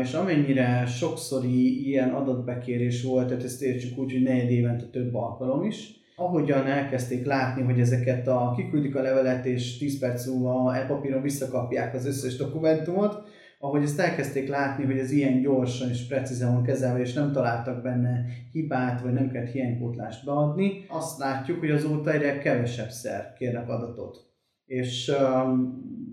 [0.00, 5.64] és amennyire sokszori ilyen adatbekérés volt, tehát ezt értsük úgy, hogy negyed évente több alkalom
[5.64, 11.22] is, ahogyan elkezdték látni, hogy ezeket a kiküldik a levelet, és 10 perc múlva e-papíron
[11.22, 13.22] visszakapják az összes dokumentumot,
[13.64, 17.82] ahogy ezt elkezdték látni, hogy ez ilyen gyorsan és precízen van kezelve, és nem találtak
[17.82, 23.68] benne hibát, vagy nem kellett hiánykótlást beadni, azt látjuk, hogy azóta egyre kevesebb szer kérnek
[23.68, 24.18] adatot.
[24.64, 25.12] És,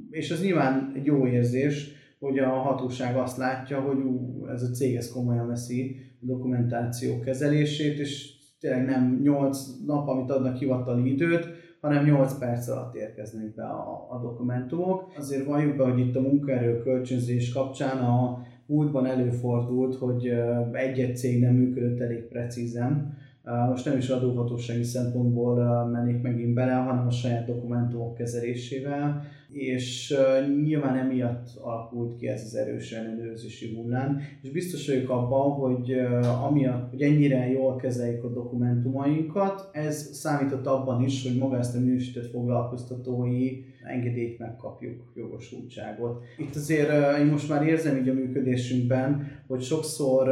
[0.09, 4.71] és ez nyilván egy jó érzés, hogy a hatóság azt látja, hogy ú, ez a
[4.71, 11.11] cég ez komolyan veszi a dokumentáció kezelését, és tényleg nem 8 nap, amit adnak hivatali
[11.11, 11.47] időt,
[11.81, 15.11] hanem 8 perc alatt érkeznek be a, a dokumentumok.
[15.17, 20.33] Azért valljuk be, hogy itt a munkaerő kölcsönzés kapcsán a múltban előfordult, hogy
[20.71, 23.17] egy-egy cég nem működött elég precízen.
[23.69, 30.15] Most nem is adóhatósági szempontból mennék megint bele, hanem a saját dokumentumok kezelésével és
[30.63, 35.91] nyilván emiatt alakult ki ez az erős ellenőrzési hullám, és biztos vagyok abban, hogy
[36.43, 41.79] amiatt, hogy ennyire jól kezeljük a dokumentumainkat, ez számított abban is, hogy maga ezt a
[41.79, 46.23] minősített foglalkoztatói engedélyt megkapjuk, jogosultságot.
[46.37, 50.27] Itt azért én most már érzem így a működésünkben, hogy sokszor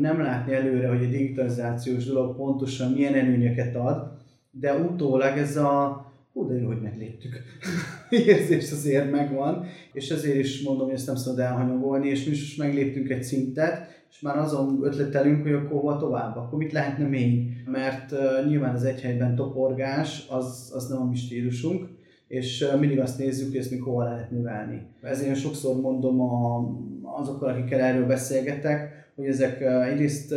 [0.00, 4.18] nem látni előre, hogy a digitalizációs dolog pontosan milyen előnyöket ad,
[4.50, 7.32] de utólag ez a hú, de jó, hogy megléptük.
[8.10, 12.56] érzés azért megvan, és ezért is mondom, hogy ezt nem szabad elhanyagolni, és mi is
[12.56, 17.62] megléptünk egy szintet, és már azon ötletelünk, hogy akkor hova tovább, akkor mit lehetne még,
[17.66, 21.88] mert uh, nyilván az egy helyben toporgás, az, az nem a mi stílusunk,
[22.28, 24.82] és uh, mindig azt nézzük, hogy ezt mikor lehet növelni.
[25.00, 26.68] Ezért én sokszor mondom a,
[27.02, 30.34] azokkal, akikkel erről beszélgetek, hogy ezek egyrészt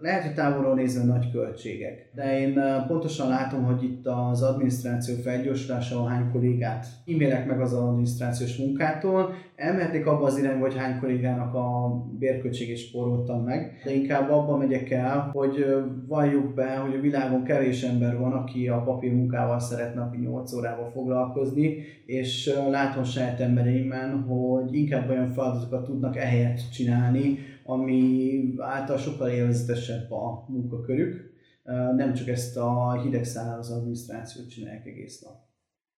[0.00, 6.04] lehet, hogy távolról nézve nagy költségek, de én pontosan látom, hogy itt az adminisztráció felgyorsulása,
[6.04, 11.96] hány kollégát e meg az adminisztrációs munkától, elmehetnék abba az irányba, hogy hány kollégának a
[12.18, 15.66] bérköltségét spóroltam meg, de inkább abba megyek el, hogy
[16.06, 20.90] valljuk be, hogy a világon kevés ember van, aki a papírmunkával szeret napi 8 órával
[20.90, 21.76] foglalkozni,
[22.06, 30.10] és látom saját embereimen, hogy inkább olyan feladatokat tudnak ehelyett csinálni, ami által sokkal élvezetesebb
[30.10, 31.34] a munkakörük,
[31.96, 33.26] nem csak ezt a hideg
[33.58, 35.44] az adminisztrációt csinálják egész nap.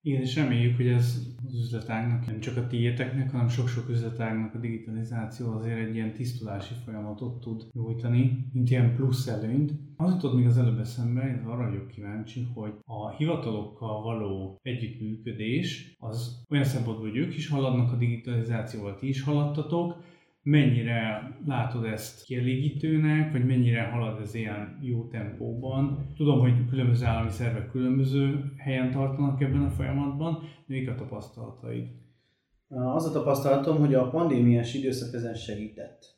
[0.01, 4.59] Igen, és reméljük, hogy ez az üzletágnak, nem csak a tiéteknek, hanem sok-sok üzletágnak a
[4.59, 9.73] digitalizáció azért egy ilyen tisztulási folyamatot tud nyújtani, mint ilyen plusz előnyt.
[9.97, 15.95] Az jutott még az előbb eszembe, én arra vagyok kíváncsi, hogy a hivatalokkal való együttműködés
[15.99, 19.97] az olyan szempontból, hogy ők is haladnak a digitalizációval, ti is haladtatok,
[20.51, 26.13] mennyire látod ezt kielégítőnek, vagy mennyire halad ez ilyen jó tempóban.
[26.17, 31.87] Tudom, hogy különböző állami szervek különböző helyen tartanak ebben a folyamatban, de mik a tapasztalataid?
[32.69, 36.17] Az a tapasztalatom, hogy a pandémiás időszak ezen segített.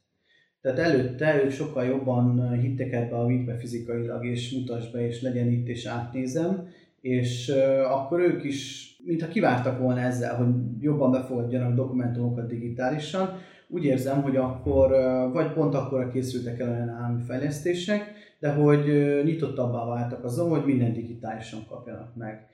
[0.61, 5.49] Tehát előtte ők sokkal jobban hittek ebbe a vitbe fizikailag, és mutas be, és legyen
[5.49, 6.69] itt, és átnézem,
[7.01, 7.49] és
[7.89, 13.29] akkor ők is, mintha kivártak volna ezzel, hogy jobban befogadjanak dokumentumokat digitálisan,
[13.71, 14.91] úgy érzem, hogy akkor,
[15.33, 18.85] vagy pont akkor készültek el olyan állami fejlesztések, de hogy
[19.25, 22.47] nyitottabbá váltak azon, hogy minden digitálisan kapjanak meg.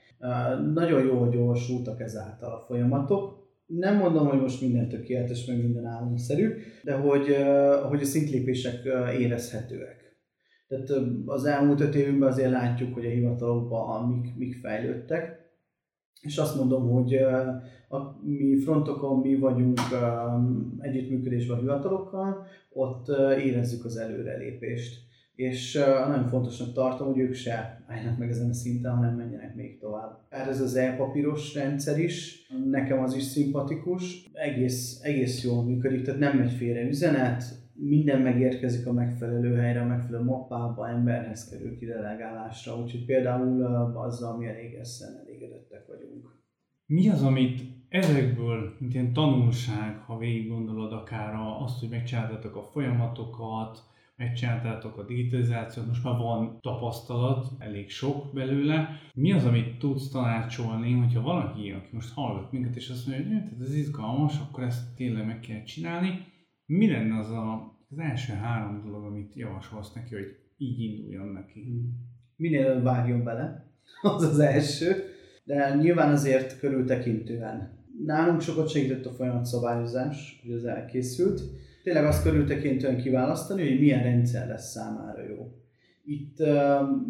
[0.73, 3.45] Nagyon jó, hogy gyorsultak ezáltal a folyamatok.
[3.65, 6.53] Nem mondom, hogy most minden tökéletes, meg minden államszerű,
[6.83, 7.35] de hogy,
[7.89, 8.75] hogy a szintlépések
[9.19, 10.05] érezhetőek.
[10.67, 10.89] Tehát
[11.25, 15.36] az elmúlt öt évünkben azért látjuk, hogy a hivatalokban mik, mik fejlődtek,
[16.21, 17.15] és azt mondom, hogy
[17.89, 19.79] a mi frontokon mi vagyunk
[20.79, 23.07] együttműködésben a hivatalokkal, ott
[23.43, 25.05] érezzük az előrelépést.
[25.35, 25.73] És
[26.07, 30.19] nagyon fontosnak tartom, hogy ők se álljanak meg ezen a szinten, hanem menjenek még tovább.
[30.29, 36.37] Ez az e-papíros rendszer is, nekem az is szimpatikus, egész, egész jól működik, tehát nem
[36.37, 43.05] megy félre üzenet, minden megérkezik a megfelelő helyre, a megfelelő mappába, emberhez kerül kidelegálásra, úgyhogy
[43.05, 43.63] például
[43.95, 45.26] azzal mi elég vagyunk.
[46.89, 52.63] Mi az, amit ezekből, mint ilyen tanulság, ha végig gondolod akár azt, hogy megcsináltatok a
[52.63, 53.83] folyamatokat,
[54.15, 58.89] megcsináltátok a digitalizációt, most már van tapasztalat, elég sok belőle.
[59.13, 63.61] Mi az, amit tudsz tanácsolni, hogyha valaki, aki most hallgat minket, és azt mondja, hogy
[63.61, 66.25] ez izgalmas, akkor ezt tényleg meg kell csinálni,
[66.65, 71.91] mi lenne az a, az első három dolog, amit javasolsz neki, hogy így induljon neki.
[72.35, 73.71] Minél vágjon bele,
[74.01, 75.15] az az első,
[75.47, 77.69] de nyilván azért körültekintően.
[78.05, 81.41] Nálunk sokat segített a folyamat szabályozás, hogy az elkészült.
[81.83, 85.51] Tényleg azt körültekintően kiválasztani, hogy milyen rendszer lesz számára jó.
[86.05, 86.49] Itt uh,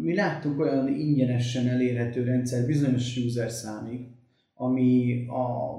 [0.02, 4.06] mi láttunk olyan ingyenesen elérhető rendszer bizonyos user számig,
[4.54, 5.76] ami, a,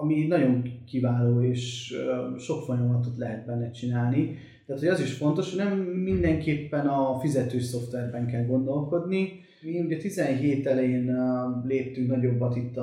[0.00, 1.94] ami nagyon kiváló és
[2.32, 4.36] uh, sok folyamatot lehet benne csinálni.
[4.66, 9.44] Tehát hogy az is fontos, hogy nem mindenképpen a fizetős szoftverben kell gondolkodni.
[9.66, 11.16] Mi ugye 17 elején
[11.64, 12.76] léptünk nagyobbat itt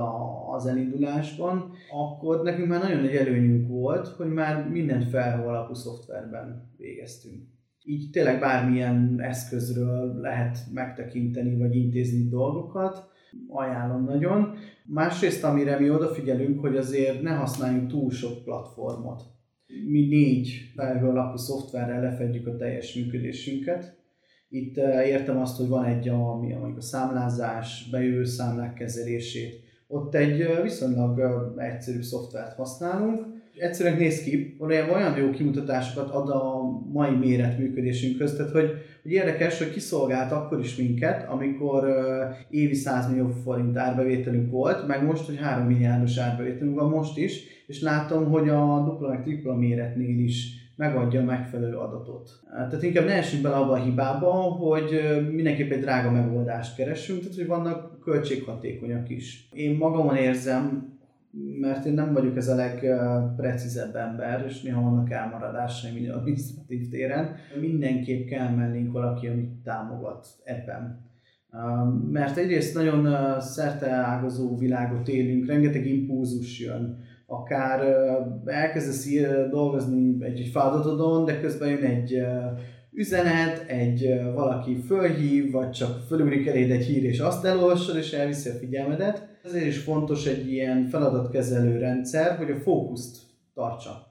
[0.55, 6.71] az elindulásban, akkor nekünk már nagyon nagy előnyünk volt, hogy már mindent felhő alapú szoftverben
[6.77, 7.51] végeztünk
[7.85, 13.11] így tényleg bármilyen eszközről lehet megtekinteni vagy intézni dolgokat.
[13.47, 14.55] Ajánlom nagyon.
[14.85, 19.21] Másrészt, amire mi odafigyelünk, hogy azért ne használjunk túl sok platformot.
[19.87, 24.02] Mi négy felhő alapú szoftverrel lefedjük a teljes működésünket.
[24.53, 29.63] Itt eh, értem azt, hogy van egy, ami a, számlázás, bejövő számlák kezelését.
[29.87, 33.25] Ott egy eh, viszonylag eh, egyszerű szoftvert használunk,
[33.57, 39.11] egyszerűen néz ki, olyan, olyan jó kimutatásokat ad a mai méret működésünkhöz, tehát hogy, hogy
[39.11, 45.03] érdekes, hogy kiszolgált akkor is minket, amikor uh, évi 100 millió forint árbevételünk volt, meg
[45.03, 49.55] most, hogy 3 milliárdos árbevételünk van most is, és látom, hogy a dupla meg tripla
[49.55, 52.29] méretnél is megadja a megfelelő adatot.
[52.51, 55.01] Tehát inkább ne esünk bele abba a hibába, hogy
[55.31, 59.49] mindenképp egy drága megoldást keresünk, tehát hogy vannak költséghatékonyak is.
[59.53, 60.91] Én magamon érzem,
[61.59, 67.35] mert én nem vagyok ez a legprecízebb ember, és néha vannak elmaradásaim így administratív téren.
[67.59, 71.11] Mindenképp kell mellénk valaki, amit támogat ebben.
[72.11, 77.81] Mert egyrészt nagyon szerte ágazó világot élünk, rengeteg impulzus jön, akár
[78.45, 79.07] elkezdesz
[79.49, 82.21] dolgozni egy, egy feladatodon, de közben jön egy
[82.91, 88.49] üzenet, egy valaki fölhív, vagy csak fölugrik eléd egy hír, és azt elolvasod, és elviszi
[88.49, 93.17] a figyelmedet ezért is fontos egy ilyen feladatkezelő rendszer, hogy a fókuszt
[93.53, 94.07] tartsa.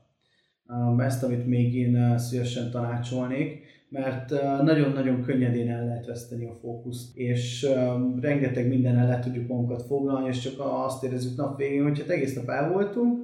[0.98, 3.61] Ezt, amit még én szívesen tanácsolnék,
[3.92, 4.30] mert
[4.62, 7.66] nagyon-nagyon könnyedén el lehet veszteni a fókuszt, és
[8.20, 12.34] rengeteg minden el tudjuk magunkat foglalni, és csak azt érezzük nap végén, hogy hát egész
[12.34, 13.20] nap el voltunk,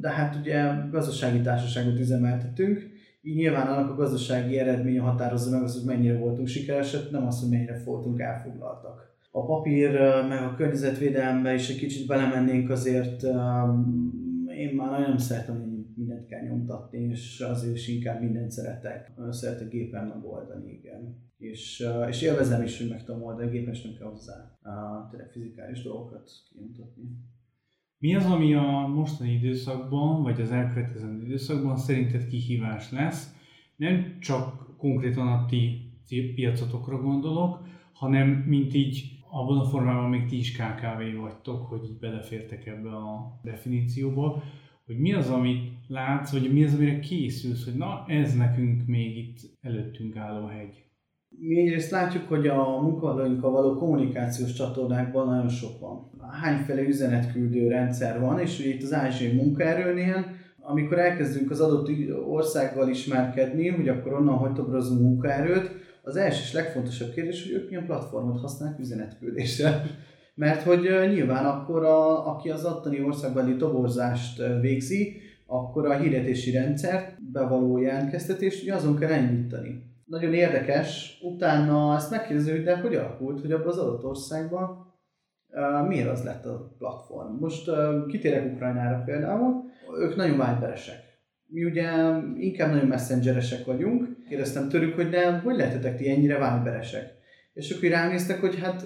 [0.00, 5.78] de hát ugye gazdasági társaságot üzemeltetünk, így nyilván annak a gazdasági eredménye határozza meg azt,
[5.78, 9.12] hogy mennyire voltunk sikeresek, nem azt, hogy mennyire voltunk elfoglaltak.
[9.30, 9.90] A papír
[10.28, 13.22] meg a környezetvédelembe is egy kicsit belemennénk, azért
[14.58, 15.73] én már nagyon szeretem,
[16.24, 19.12] mindent kell nyomtatni, és azért is inkább mindent szeretek.
[19.30, 21.22] Szeretek gépen megoldani, igen.
[21.38, 24.58] És, és élvezem is, hogy meg tudom oldani, gépes nem kell hozzá
[25.10, 27.02] tényleg fizikális dolgokat kinyomtatni.
[27.98, 33.34] Mi az, ami a mostani időszakban, vagy az elkövetkező időszakban szerinted kihívás lesz?
[33.76, 40.38] Nem csak konkrétan a ti piacotokra gondolok, hanem mint így abban a formában még ti
[40.38, 44.42] is KKV vagytok, hogy így belefértek ebbe a definícióba,
[44.86, 49.16] hogy mi az, amit látsz, vagy mi az, amire készülsz, hogy na, ez nekünk még
[49.16, 50.84] itt előttünk álló hegy.
[51.28, 56.10] Mi egyrészt látjuk, hogy a munkavállalóinkkal való kommunikációs csatornákban nagyon sok van.
[56.30, 60.26] Hányféle üzenetküldő rendszer van, és ugye itt az ázsiai munkaerőnél,
[60.60, 61.90] amikor elkezdünk az adott
[62.28, 65.70] országgal ismerkedni, hogy akkor onnan hogy toborozunk munkaerőt,
[66.02, 69.82] az első és legfontosabb kérdés, hogy ők milyen platformot használnak üzenetküldésre.
[70.34, 75.16] Mert hogy nyilván akkor, a, aki az attani országbeli toborzást végzi,
[75.46, 79.92] akkor a hirdetési rendszert, bevaló jelentkeztetést ugye azon kell elindítani.
[80.04, 84.94] Nagyon érdekes, utána ezt megkérdeződik, de hogy alakult, hogy abban az adott országban
[85.48, 87.34] uh, miért az lett a platform.
[87.40, 87.70] Most
[88.08, 89.62] kitérek Ukrajnára például,
[89.98, 91.04] ők nagyon vágyberesek
[91.54, 91.90] mi ugye
[92.38, 97.14] inkább nagyon messengeresek vagyunk, kérdeztem tőlük, hogy de hogy lehetetek ti ennyire viberesek?
[97.52, 98.84] És akkor ránéztek, hogy hát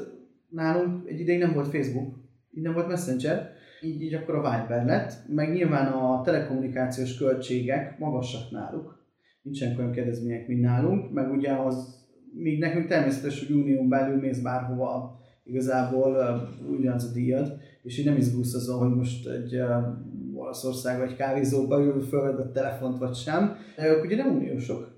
[0.49, 2.15] nálunk egy ideig nem volt Facebook,
[2.51, 7.99] így nem volt Messenger, így, így akkor a Viber lett, meg nyilván a telekommunikációs költségek
[7.99, 8.99] magasak náluk,
[9.43, 14.41] nincsenek olyan kedvezmények, mint nálunk, meg ugye az, még nekünk természetes, hogy unión belül mész
[14.41, 19.71] bárhova, igazából uh, ugyanaz a díjad, és így nem izgulsz azon, hogy most egy uh,
[20.35, 24.98] Olaszország vagy kávézóba ül, fölved telefont vagy sem, ők ugye nem uniósok.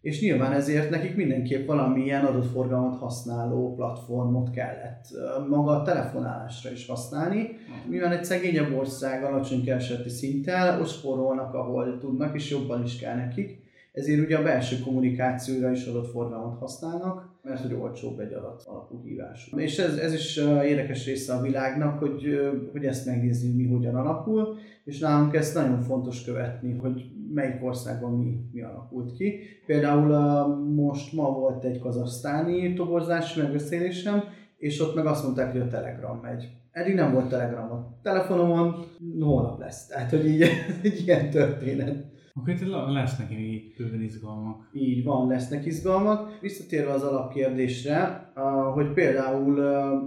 [0.00, 5.06] És nyilván ezért nekik mindenképp valamilyen adott forgalmat használó platformot kellett
[5.48, 7.56] maga a telefonálásra is használni.
[7.88, 13.16] Mivel egy szegényebb ország alacsony kereseti szinttel, ott spórolnak, ahol tudnak, és jobban is kell
[13.16, 13.59] nekik.
[13.92, 19.02] Ezért ugye a belső kommunikációra is adott forgalmat használnak, mert hogy olcsóbb egy adat alapú
[19.04, 19.52] hívás.
[19.56, 22.38] És ez, ez is érdekes része a világnak, hogy,
[22.72, 27.02] hogy ezt megnézni, mi hogyan alakul, és nálunk ezt nagyon fontos követni, hogy
[27.34, 29.38] melyik országban mi, mi alakult ki.
[29.66, 34.22] Például most ma volt egy kazasztáni toborzási megbeszélésem,
[34.56, 36.48] és ott meg azt mondták, hogy a Telegram megy.
[36.70, 38.84] Eddig nem volt Telegram a telefonomon,
[39.20, 39.86] holnap lesz.
[39.86, 40.42] Tehát, hogy így
[40.82, 42.09] egy ilyen történet.
[42.34, 44.70] Akkor itt lesznek még bőven izgalmak.
[44.72, 46.40] Így van, lesznek izgalmak.
[46.40, 48.30] Visszatérve az alapkérdésre,
[48.74, 49.54] hogy például,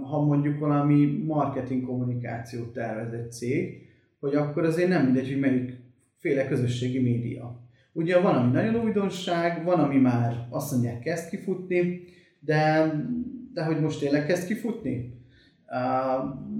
[0.02, 3.88] ha mondjuk valami marketing kommunikációt tervez egy cég,
[4.20, 5.82] hogy akkor azért nem mindegy, hogy melyik
[6.16, 7.62] féle közösségi média.
[7.92, 12.04] Ugye van, ami nagyon újdonság, van, ami már azt mondják, kezd kifutni,
[12.40, 12.92] de,
[13.52, 15.22] de hogy most tényleg kezd kifutni?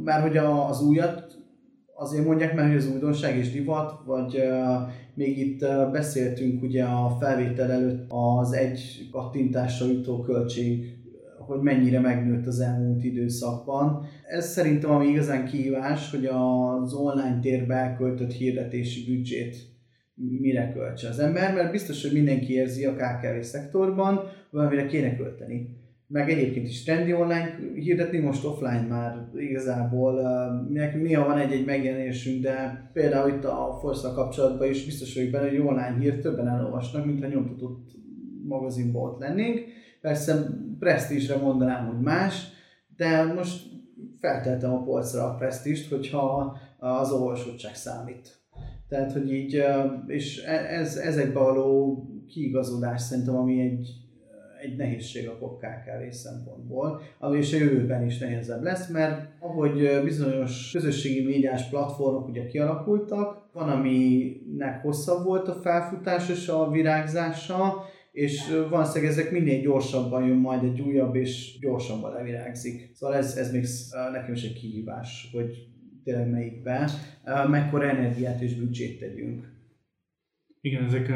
[0.05, 1.44] Mert hogy az újat
[1.97, 4.43] azért mondják, mert hogy az újdonság és divat, vagy
[5.15, 5.61] még itt
[5.93, 10.93] beszéltünk ugye a felvétel előtt az egy kattintásra jutó költség,
[11.39, 14.07] hogy mennyire megnőtt az elmúlt időszakban.
[14.29, 19.73] Ez szerintem ami igazán kihívás, hogy az online térbe elköltött hirdetési büdzsét
[20.41, 24.21] mire költse az ember, mert biztos, hogy mindenki érzi a KKV szektorban,
[24.51, 30.13] valamire kéne költeni meg egyébként is trendi online hirdetni, most offline már igazából
[30.71, 35.49] nekünk néha van egy-egy megjelenésünk, de például itt a force kapcsolatban is biztos vagyok benne,
[35.49, 37.91] hogy online hírt többen elolvasnak, mintha nyomtatott
[38.45, 39.61] magazinból ott lennénk.
[40.01, 40.47] Persze
[40.79, 42.47] presztízsre mondanám, hogy más,
[42.97, 43.67] de most
[44.21, 48.43] felteltem a polcra a presztízst, hogyha az olvasottság számít.
[48.89, 49.65] Tehát, hogy így,
[50.07, 51.99] és e-, ez, ezekbe való
[52.29, 54.04] kiigazodás szerintem, ami egy,
[54.65, 60.71] egy nehézség a KKV szempontból, ami is a jövőben is nehezebb lesz, mert ahogy bizonyos
[60.73, 68.65] közösségi médiás platformok ugye kialakultak, van, aminek hosszabb volt a felfutás és a virágzása, és
[68.71, 72.91] valószínűleg ezek minél gyorsabban jön majd egy újabb, és gyorsabban levirágzik.
[72.95, 73.67] Szóval ez, ez még
[74.13, 75.69] nekem is egy kihívás, hogy
[76.05, 76.91] tényleg melyikbe,
[77.49, 79.53] mekkora energiát és büdzsét tegyünk.
[80.61, 81.13] Igen, ezek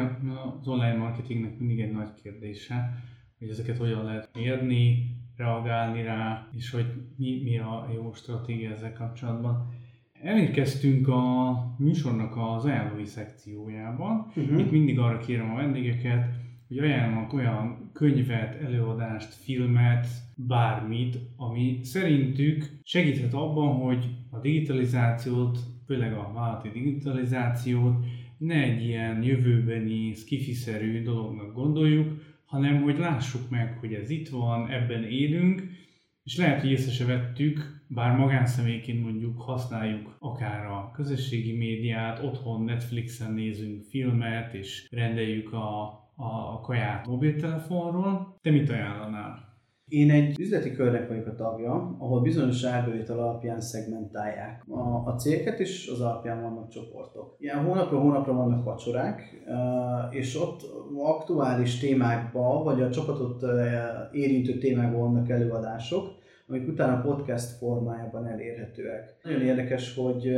[0.59, 2.89] az online marketingnek mindig egy nagy kérdése,
[3.39, 6.85] hogy ezeket hogyan lehet mérni, reagálni rá, és hogy
[7.17, 9.73] mi, mi a jó stratégia ezzel kapcsolatban.
[10.21, 14.31] Elérkeztünk a műsornak az ajánlói szekciójában.
[14.35, 14.59] Uh-huh.
[14.59, 16.29] Itt mindig arra kérem a vendégeket,
[16.67, 26.13] hogy ajánlanak olyan könyvet, előadást, filmet, bármit, ami szerintük segíthet abban, hogy a digitalizációt, főleg
[26.13, 28.05] a vállalati digitalizációt
[28.37, 34.69] ne egy ilyen jövőbeni, skifiszerű dolognak gondoljuk, hanem hogy lássuk meg, hogy ez itt van,
[34.69, 35.63] ebben élünk,
[36.23, 42.63] és lehet, hogy észre se vettük, bár magánszemélyként mondjuk használjuk akár a közösségi médiát, otthon
[42.63, 45.83] Netflixen nézünk filmet, és rendeljük a,
[46.15, 48.37] a, kaját mobiltelefonról.
[48.41, 49.48] Te mit ajánlanál?
[49.89, 55.59] Én egy üzleti körnek vagyok a tagja, ahol bizonyos árbevétel alapján szegmentálják a, a cégeket,
[55.59, 57.35] és az alapján vannak csoportok.
[57.39, 59.45] Ilyen hónapra hónapra vannak vacsorák,
[60.09, 60.61] és ott
[60.97, 63.43] aktuális témákba, vagy a csapatot
[64.11, 66.17] érintő témákban vannak előadások,
[66.47, 69.15] amik utána podcast formájában elérhetőek.
[69.23, 70.31] Nagyon érdekes, hogy,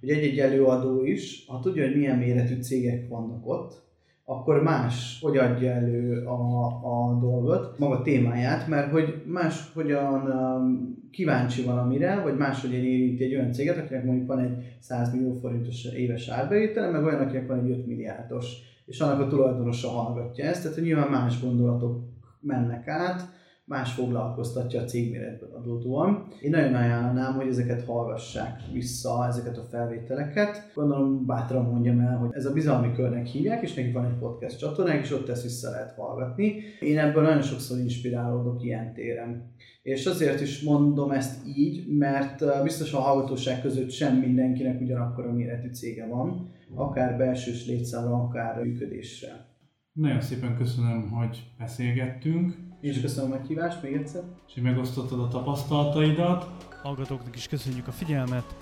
[0.00, 3.83] hogy egy-egy előadó is, ha tudja, hogy milyen méretű cégek vannak ott,
[4.24, 10.94] akkor más, hogy adja elő a, a dolgot, maga témáját, mert hogy más hogyan um,
[11.10, 15.84] kíváncsi valamire, vagy máshogyan érinti egy olyan céget, akinek mondjuk van egy 100 millió forintos
[15.84, 18.52] éves árbevétele, meg olyan, akinek van egy 5 milliárdos,
[18.86, 22.02] és annak a tulajdonosa hallgatja ezt, tehát hogy nyilván más gondolatok
[22.40, 23.28] mennek át,
[23.66, 26.28] más foglalkoztatja a cégméretből adódóan.
[26.40, 30.70] Én nagyon ajánlanám, hogy ezeket hallgassák vissza, ezeket a felvételeket.
[30.74, 34.58] Gondolom bátran mondjam el, hogy ez a bizalmi körnek hívják, és neki van egy podcast
[34.58, 36.54] csatornák, és ott ezt vissza lehet hallgatni.
[36.80, 39.52] Én ebből nagyon sokszor inspirálódok ilyen téren.
[39.82, 45.32] És azért is mondom ezt így, mert biztos a hallgatóság között sem mindenkinek ugyanakkor a
[45.32, 49.52] méretű cége van, akár belsős létszámra, akár működésre.
[49.92, 52.63] Nagyon szépen köszönöm, hogy beszélgettünk.
[52.84, 54.22] Én is köszönöm a meghívást még egyszer.
[54.48, 56.64] És hogy megosztottad a tapasztalataidat.
[56.82, 58.54] Hallgatóknak is köszönjük a figyelmet.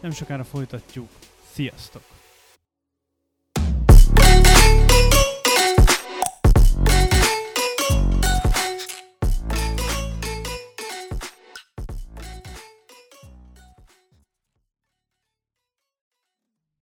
[0.00, 1.08] Nem sokára folytatjuk.
[1.52, 2.17] Sziasztok!